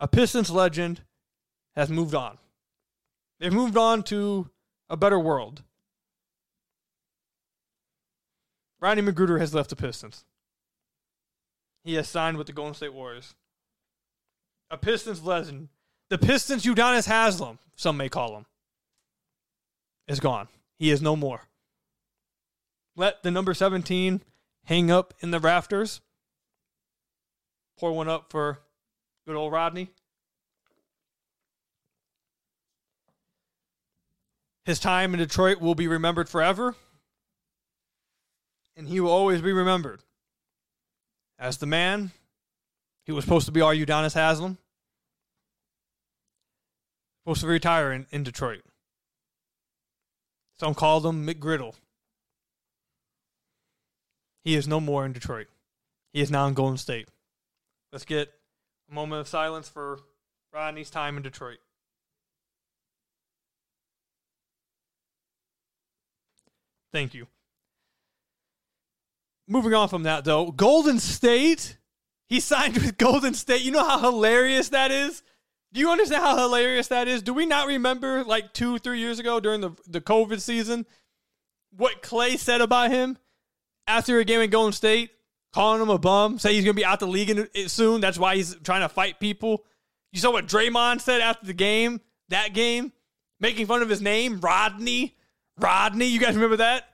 A 0.00 0.08
Pistons 0.08 0.48
legend 0.48 1.02
has 1.76 1.90
moved 1.90 2.14
on. 2.14 2.38
They've 3.38 3.52
moved 3.52 3.76
on 3.76 4.02
to 4.04 4.48
a 4.88 4.96
better 4.96 5.18
world. 5.18 5.62
Rodney 8.80 9.02
McGruder 9.02 9.40
has 9.40 9.54
left 9.54 9.70
the 9.70 9.76
Pistons. 9.76 10.24
He 11.84 11.94
has 11.94 12.08
signed 12.08 12.36
with 12.36 12.46
the 12.46 12.52
Golden 12.52 12.74
State 12.74 12.92
Warriors. 12.92 13.34
A 14.70 14.76
Pistons 14.76 15.22
legend. 15.22 15.68
The 16.10 16.18
Pistons 16.18 16.64
Udonis 16.64 17.06
Haslem, 17.06 17.58
some 17.76 17.96
may 17.96 18.08
call 18.08 18.36
him, 18.36 18.46
is 20.06 20.20
gone. 20.20 20.48
He 20.78 20.90
is 20.90 21.00
no 21.00 21.16
more. 21.16 21.42
Let 22.96 23.22
the 23.22 23.30
number 23.30 23.54
17 23.54 24.22
hang 24.64 24.90
up 24.90 25.14
in 25.20 25.30
the 25.30 25.40
rafters. 25.40 26.00
Pour 27.78 27.92
one 27.92 28.08
up 28.08 28.30
for 28.30 28.60
good 29.26 29.36
old 29.36 29.52
Rodney. 29.52 29.90
His 34.64 34.78
time 34.78 35.12
in 35.12 35.20
Detroit 35.20 35.60
will 35.60 35.74
be 35.74 35.88
remembered 35.88 36.28
forever. 36.28 36.74
And 38.76 38.88
he 38.88 38.98
will 38.98 39.10
always 39.10 39.40
be 39.40 39.52
remembered 39.52 40.00
as 41.38 41.58
the 41.58 41.66
man 41.66 42.10
he 43.04 43.12
was 43.12 43.24
supposed 43.24 43.46
to 43.46 43.52
be 43.52 43.60
our 43.60 43.74
Udonis 43.74 44.14
Haslem. 44.14 44.58
Supposed 47.22 47.42
to 47.42 47.46
retire 47.46 47.92
in, 47.92 48.06
in 48.10 48.22
Detroit. 48.22 48.62
Some 50.58 50.74
called 50.74 51.06
him 51.06 51.26
McGriddle. 51.26 51.74
He 54.42 54.54
is 54.54 54.68
no 54.68 54.80
more 54.80 55.06
in 55.06 55.12
Detroit. 55.12 55.46
He 56.12 56.20
is 56.20 56.30
now 56.30 56.46
in 56.46 56.54
Golden 56.54 56.76
State. 56.76 57.08
Let's 57.92 58.04
get 58.04 58.32
a 58.90 58.94
moment 58.94 59.20
of 59.20 59.28
silence 59.28 59.68
for 59.68 60.00
Rodney's 60.52 60.90
time 60.90 61.16
in 61.16 61.22
Detroit. 61.22 61.58
Thank 66.94 67.12
you. 67.12 67.26
Moving 69.48 69.74
on 69.74 69.88
from 69.88 70.04
that, 70.04 70.24
though, 70.24 70.52
Golden 70.52 71.00
State. 71.00 71.76
He 72.28 72.38
signed 72.38 72.76
with 72.78 72.96
Golden 72.96 73.34
State. 73.34 73.62
You 73.62 73.72
know 73.72 73.84
how 73.84 73.98
hilarious 73.98 74.68
that 74.68 74.92
is? 74.92 75.24
Do 75.72 75.80
you 75.80 75.90
understand 75.90 76.22
how 76.22 76.36
hilarious 76.36 76.86
that 76.88 77.08
is? 77.08 77.20
Do 77.20 77.34
we 77.34 77.46
not 77.46 77.66
remember 77.66 78.22
like 78.22 78.52
two, 78.54 78.78
three 78.78 79.00
years 79.00 79.18
ago 79.18 79.40
during 79.40 79.60
the, 79.60 79.72
the 79.88 80.00
COVID 80.00 80.40
season 80.40 80.86
what 81.76 82.00
Klay 82.00 82.38
said 82.38 82.60
about 82.60 82.92
him 82.92 83.18
after 83.88 84.20
a 84.20 84.24
game 84.24 84.40
in 84.40 84.50
Golden 84.50 84.72
State? 84.72 85.10
Calling 85.52 85.82
him 85.82 85.90
a 85.90 85.98
bum, 85.98 86.38
say 86.38 86.54
he's 86.54 86.64
going 86.64 86.76
to 86.76 86.80
be 86.80 86.84
out 86.84 87.00
the 87.00 87.08
league 87.08 87.30
in- 87.30 87.68
soon. 87.68 88.00
That's 88.00 88.18
why 88.18 88.36
he's 88.36 88.54
trying 88.62 88.82
to 88.82 88.88
fight 88.88 89.18
people. 89.18 89.64
You 90.12 90.20
saw 90.20 90.30
what 90.30 90.46
Draymond 90.46 91.00
said 91.00 91.20
after 91.20 91.44
the 91.44 91.54
game, 91.54 92.00
that 92.28 92.54
game, 92.54 92.92
making 93.40 93.66
fun 93.66 93.82
of 93.82 93.88
his 93.88 94.00
name, 94.00 94.38
Rodney. 94.40 95.16
Rodney, 95.58 96.06
you 96.06 96.18
guys 96.18 96.34
remember 96.34 96.56
that? 96.56 96.88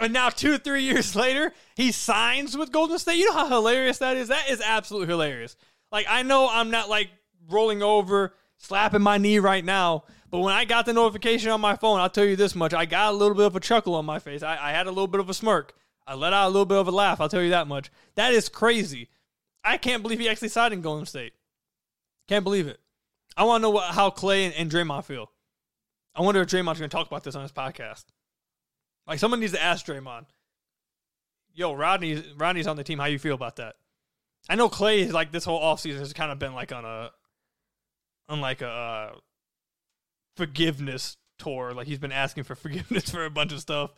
And 0.00 0.12
now, 0.12 0.28
two, 0.28 0.58
three 0.58 0.82
years 0.82 1.16
later, 1.16 1.52
he 1.74 1.92
signs 1.92 2.56
with 2.56 2.72
Golden 2.72 2.98
State. 2.98 3.16
You 3.16 3.26
know 3.26 3.32
how 3.32 3.48
hilarious 3.48 3.98
that 3.98 4.16
is? 4.16 4.28
That 4.28 4.48
is 4.48 4.60
absolutely 4.60 5.08
hilarious. 5.08 5.56
Like, 5.90 6.06
I 6.08 6.22
know 6.22 6.48
I'm 6.50 6.70
not 6.70 6.88
like 6.88 7.10
rolling 7.50 7.82
over, 7.82 8.34
slapping 8.58 9.02
my 9.02 9.18
knee 9.18 9.38
right 9.38 9.64
now, 9.64 10.04
but 10.30 10.40
when 10.40 10.54
I 10.54 10.64
got 10.64 10.86
the 10.86 10.92
notification 10.92 11.50
on 11.50 11.60
my 11.60 11.76
phone, 11.76 12.00
I'll 12.00 12.10
tell 12.10 12.24
you 12.24 12.36
this 12.36 12.54
much 12.54 12.74
I 12.74 12.84
got 12.84 13.12
a 13.12 13.16
little 13.16 13.34
bit 13.34 13.46
of 13.46 13.56
a 13.56 13.60
chuckle 13.60 13.94
on 13.94 14.04
my 14.04 14.18
face. 14.18 14.42
I, 14.42 14.58
I 14.60 14.72
had 14.72 14.86
a 14.86 14.90
little 14.90 15.06
bit 15.06 15.20
of 15.20 15.30
a 15.30 15.34
smirk. 15.34 15.74
I 16.06 16.14
let 16.14 16.32
out 16.32 16.46
a 16.46 16.50
little 16.50 16.66
bit 16.66 16.78
of 16.78 16.88
a 16.88 16.92
laugh. 16.92 17.20
I'll 17.20 17.28
tell 17.28 17.42
you 17.42 17.50
that 17.50 17.68
much. 17.68 17.90
That 18.14 18.32
is 18.32 18.48
crazy. 18.48 19.08
I 19.64 19.76
can't 19.76 20.02
believe 20.02 20.18
he 20.18 20.28
actually 20.28 20.48
signed 20.48 20.72
in 20.72 20.80
Golden 20.80 21.06
State. 21.06 21.32
Can't 22.28 22.44
believe 22.44 22.66
it. 22.66 22.80
I 23.36 23.44
want 23.44 23.60
to 23.60 23.62
know 23.62 23.70
what, 23.70 23.94
how 23.94 24.10
Klay 24.10 24.46
and, 24.46 24.54
and 24.54 24.70
Draymond 24.70 25.04
feel. 25.04 25.30
I 26.18 26.22
wonder 26.22 26.40
if 26.42 26.48
Draymond's 26.48 26.80
going 26.80 26.90
to 26.90 26.96
talk 26.96 27.06
about 27.06 27.22
this 27.22 27.36
on 27.36 27.42
his 27.42 27.52
podcast. 27.52 28.04
Like 29.06 29.20
someone 29.20 29.38
needs 29.38 29.52
to 29.52 29.62
ask 29.62 29.86
Draymond. 29.86 30.26
yo, 31.54 31.72
Rodney, 31.74 32.24
Rodney's 32.36 32.66
on 32.66 32.76
the 32.76 32.82
team. 32.82 32.98
How 32.98 33.04
you 33.04 33.20
feel 33.20 33.36
about 33.36 33.56
that? 33.56 33.76
I 34.48 34.56
know 34.56 34.68
Klay 34.68 34.98
is 34.98 35.12
like 35.12 35.30
this 35.30 35.44
whole 35.44 35.60
offseason 35.60 36.00
has 36.00 36.12
kind 36.12 36.32
of 36.32 36.38
been 36.40 36.54
like 36.54 36.72
on 36.72 36.84
a, 36.84 37.10
on 38.28 38.40
like 38.40 38.62
a 38.62 38.68
uh, 38.68 39.10
forgiveness 40.36 41.16
tour. 41.38 41.72
Like 41.72 41.86
he's 41.86 41.98
been 42.00 42.12
asking 42.12 42.44
for 42.44 42.54
forgiveness 42.56 43.10
for 43.10 43.24
a 43.24 43.30
bunch 43.30 43.52
of 43.52 43.60
stuff. 43.60 43.90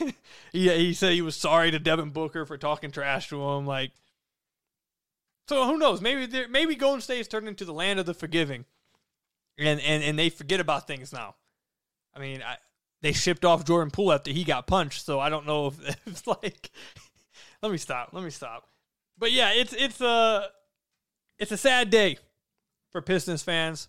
yeah, 0.52 0.74
he 0.74 0.94
said 0.94 1.12
he 1.12 1.22
was 1.22 1.36
sorry 1.36 1.70
to 1.70 1.78
Devin 1.78 2.10
Booker 2.10 2.46
for 2.46 2.56
talking 2.56 2.90
trash 2.90 3.28
to 3.28 3.42
him. 3.50 3.66
Like, 3.66 3.92
so 5.48 5.66
who 5.66 5.76
knows? 5.76 6.00
Maybe 6.00 6.24
there- 6.24 6.48
maybe 6.48 6.74
Golden 6.74 7.02
State 7.02 7.20
is 7.20 7.28
turning 7.28 7.48
into 7.48 7.66
the 7.66 7.72
land 7.74 8.00
of 8.00 8.06
the 8.06 8.14
forgiving, 8.14 8.64
and 9.58 9.78
and 9.80 10.02
and 10.02 10.18
they 10.18 10.30
forget 10.30 10.58
about 10.58 10.86
things 10.86 11.12
now. 11.12 11.34
I 12.16 12.20
mean, 12.20 12.42
I, 12.42 12.56
they 13.02 13.12
shipped 13.12 13.44
off 13.44 13.64
Jordan 13.64 13.90
Poole 13.90 14.12
after 14.12 14.30
he 14.30 14.44
got 14.44 14.66
punched, 14.66 15.04
so 15.04 15.20
I 15.20 15.28
don't 15.28 15.46
know 15.46 15.66
if 15.86 15.96
it's 16.06 16.26
like. 16.26 16.70
let 17.62 17.70
me 17.70 17.78
stop. 17.78 18.10
Let 18.12 18.24
me 18.24 18.30
stop. 18.30 18.68
But 19.18 19.32
yeah, 19.32 19.52
it's 19.52 19.72
it's 19.72 20.00
a 20.00 20.48
it's 21.38 21.52
a 21.52 21.56
sad 21.56 21.90
day 21.90 22.18
for 22.92 23.02
Pistons 23.02 23.42
fans. 23.42 23.88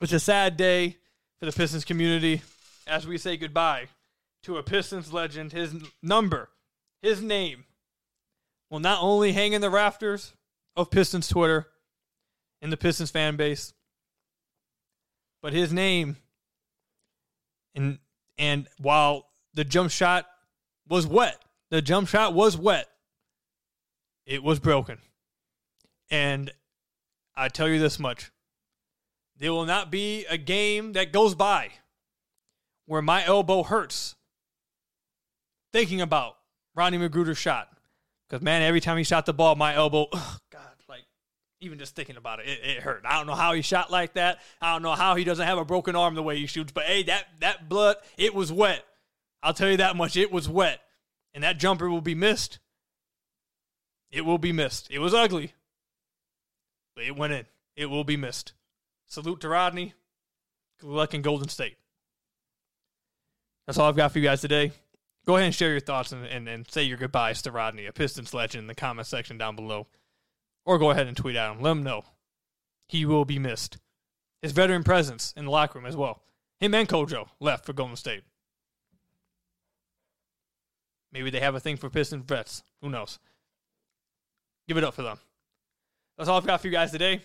It's 0.00 0.12
a 0.12 0.20
sad 0.20 0.56
day 0.56 0.98
for 1.38 1.46
the 1.46 1.52
Pistons 1.52 1.84
community 1.84 2.42
as 2.86 3.06
we 3.06 3.18
say 3.18 3.36
goodbye 3.36 3.88
to 4.44 4.58
a 4.58 4.62
Pistons 4.62 5.12
legend. 5.12 5.52
His 5.52 5.74
number, 6.02 6.50
his 7.02 7.20
name, 7.20 7.64
will 8.70 8.80
not 8.80 9.02
only 9.02 9.32
hang 9.32 9.52
in 9.52 9.60
the 9.60 9.70
rafters 9.70 10.34
of 10.76 10.90
Pistons 10.90 11.28
Twitter 11.28 11.66
and 12.60 12.72
the 12.72 12.76
Pistons 12.76 13.10
fan 13.10 13.36
base, 13.36 13.72
but 15.42 15.52
his 15.52 15.72
name 15.72 16.16
and 17.76 17.98
and 18.38 18.66
while 18.78 19.28
the 19.54 19.64
jump 19.64 19.90
shot 19.90 20.26
was 20.88 21.06
wet, 21.06 21.40
the 21.70 21.80
jump 21.80 22.08
shot 22.08 22.34
was 22.34 22.56
wet. 22.56 22.88
It 24.26 24.42
was 24.42 24.58
broken. 24.58 24.98
And 26.10 26.50
I 27.36 27.48
tell 27.48 27.68
you 27.68 27.78
this 27.78 27.98
much. 27.98 28.32
There 29.38 29.52
will 29.52 29.66
not 29.66 29.90
be 29.90 30.24
a 30.26 30.38
game 30.38 30.94
that 30.94 31.12
goes 31.12 31.34
by 31.34 31.70
where 32.86 33.02
my 33.02 33.24
elbow 33.24 33.62
hurts 33.62 34.14
thinking 35.72 36.00
about 36.00 36.36
Rodney 36.74 36.98
McGruder's 36.98 37.38
shot. 37.38 37.68
Because, 38.28 38.42
man, 38.42 38.62
every 38.62 38.80
time 38.80 38.96
he 38.96 39.04
shot 39.04 39.26
the 39.26 39.32
ball, 39.32 39.54
my 39.54 39.74
elbow, 39.74 40.08
ugh, 40.12 40.40
even 41.66 41.78
just 41.78 41.94
thinking 41.94 42.16
about 42.16 42.40
it, 42.40 42.48
it, 42.48 42.60
it 42.64 42.82
hurt. 42.82 43.02
I 43.04 43.18
don't 43.18 43.26
know 43.26 43.34
how 43.34 43.52
he 43.52 43.62
shot 43.62 43.90
like 43.90 44.14
that. 44.14 44.38
I 44.60 44.72
don't 44.72 44.82
know 44.82 44.94
how 44.94 45.14
he 45.14 45.24
doesn't 45.24 45.46
have 45.46 45.58
a 45.58 45.64
broken 45.64 45.94
arm 45.94 46.14
the 46.14 46.22
way 46.22 46.38
he 46.38 46.46
shoots. 46.46 46.72
But, 46.72 46.84
hey, 46.84 47.02
that, 47.04 47.26
that 47.40 47.68
blood, 47.68 47.96
it 48.16 48.34
was 48.34 48.50
wet. 48.50 48.84
I'll 49.42 49.54
tell 49.54 49.70
you 49.70 49.76
that 49.76 49.96
much. 49.96 50.16
It 50.16 50.32
was 50.32 50.48
wet. 50.48 50.80
And 51.34 51.44
that 51.44 51.58
jumper 51.58 51.90
will 51.90 52.00
be 52.00 52.14
missed. 52.14 52.58
It 54.10 54.24
will 54.24 54.38
be 54.38 54.52
missed. 54.52 54.88
It 54.90 55.00
was 55.00 55.12
ugly, 55.12 55.52
but 56.94 57.04
it 57.04 57.16
went 57.16 57.32
in. 57.32 57.44
It 57.74 57.86
will 57.86 58.04
be 58.04 58.16
missed. 58.16 58.52
Salute 59.06 59.40
to 59.40 59.48
Rodney. 59.48 59.92
Good 60.80 60.88
luck 60.88 61.12
in 61.12 61.22
Golden 61.22 61.48
State. 61.48 61.76
That's 63.66 63.78
all 63.78 63.88
I've 63.88 63.96
got 63.96 64.12
for 64.12 64.18
you 64.18 64.24
guys 64.24 64.40
today. 64.40 64.72
Go 65.26 65.34
ahead 65.34 65.46
and 65.46 65.54
share 65.54 65.72
your 65.72 65.80
thoughts 65.80 66.12
and, 66.12 66.24
and, 66.24 66.48
and 66.48 66.70
say 66.70 66.84
your 66.84 66.98
goodbyes 66.98 67.42
to 67.42 67.50
Rodney, 67.50 67.86
a 67.86 67.92
Pistons 67.92 68.32
legend, 68.32 68.62
in 68.62 68.68
the 68.68 68.74
comment 68.74 69.08
section 69.08 69.36
down 69.36 69.56
below. 69.56 69.88
Or 70.66 70.78
go 70.78 70.90
ahead 70.90 71.06
and 71.06 71.16
tweet 71.16 71.36
at 71.36 71.52
him. 71.52 71.62
Let 71.62 71.70
him 71.70 71.82
know. 71.82 72.02
He 72.88 73.06
will 73.06 73.24
be 73.24 73.38
missed. 73.38 73.78
His 74.42 74.52
veteran 74.52 74.84
presence 74.84 75.32
in 75.36 75.46
the 75.46 75.50
locker 75.50 75.78
room 75.78 75.86
as 75.86 75.96
well. 75.96 76.22
Him 76.60 76.74
and 76.74 76.88
Kojo 76.88 77.28
left 77.40 77.64
for 77.64 77.72
Golden 77.72 77.96
State. 77.96 78.24
Maybe 81.12 81.30
they 81.30 81.40
have 81.40 81.54
a 81.54 81.60
thing 81.60 81.76
for 81.76 81.88
Pistons 81.88 82.24
vets. 82.26 82.62
Who 82.82 82.90
knows? 82.90 83.18
Give 84.68 84.76
it 84.76 84.84
up 84.84 84.94
for 84.94 85.02
them. 85.02 85.18
That's 86.18 86.28
all 86.28 86.36
I've 86.36 86.46
got 86.46 86.60
for 86.60 86.66
you 86.66 86.72
guys 86.72 86.90
today. 86.90 87.22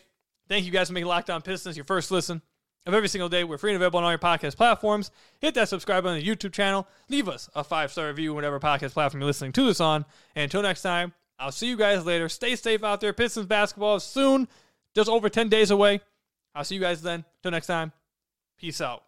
Thank 0.48 0.66
you 0.66 0.72
guys 0.72 0.88
for 0.88 0.94
making 0.94 1.08
Locked 1.08 1.30
On 1.30 1.42
Pistons 1.42 1.76
your 1.76 1.86
first 1.86 2.12
listen 2.12 2.42
of 2.86 2.94
every 2.94 3.10
single 3.10 3.30
day. 3.30 3.44
We're 3.44 3.58
free 3.58 3.72
and 3.72 3.78
available 3.78 4.00
on 4.00 4.04
all 4.04 4.12
your 4.12 4.20
podcast 4.20 4.58
platforms. 4.58 5.12
Hit 5.40 5.56
that 5.56 5.70
subscribe 5.70 6.04
button 6.04 6.18
on 6.18 6.24
the 6.24 6.36
YouTube 6.36 6.54
channel. 6.54 6.88
Leave 7.10 7.30
us 7.30 7.50
a 7.56 7.64
five 7.64 7.92
star 7.92 8.08
review, 8.08 8.34
whatever 8.34 8.60
podcast 8.60 8.92
platform 8.92 9.22
you're 9.22 9.28
listening 9.28 9.52
to 9.54 9.66
this 9.66 9.80
on. 9.80 10.06
And 10.36 10.44
until 10.44 10.62
next 10.62 10.82
time, 10.82 11.14
I'll 11.42 11.52
see 11.52 11.68
you 11.68 11.76
guys 11.76 12.06
later. 12.06 12.30
Stay 12.30 12.56
safe 12.56 12.84
out 12.84 13.02
there. 13.02 13.14
Pistons 13.14 13.48
basketball 13.48 13.96
is 13.96 14.04
soon, 14.04 14.48
just 14.94 15.10
over 15.10 15.28
10 15.28 15.50
days 15.50 15.72
away. 15.72 16.02
I'll 16.54 16.64
see 16.64 16.76
you 16.76 16.82
guys 16.82 17.02
then. 17.02 17.26
Till 17.42 17.52
next 17.52 17.68
time, 17.68 17.92
peace 18.60 18.80
out. 18.80 19.04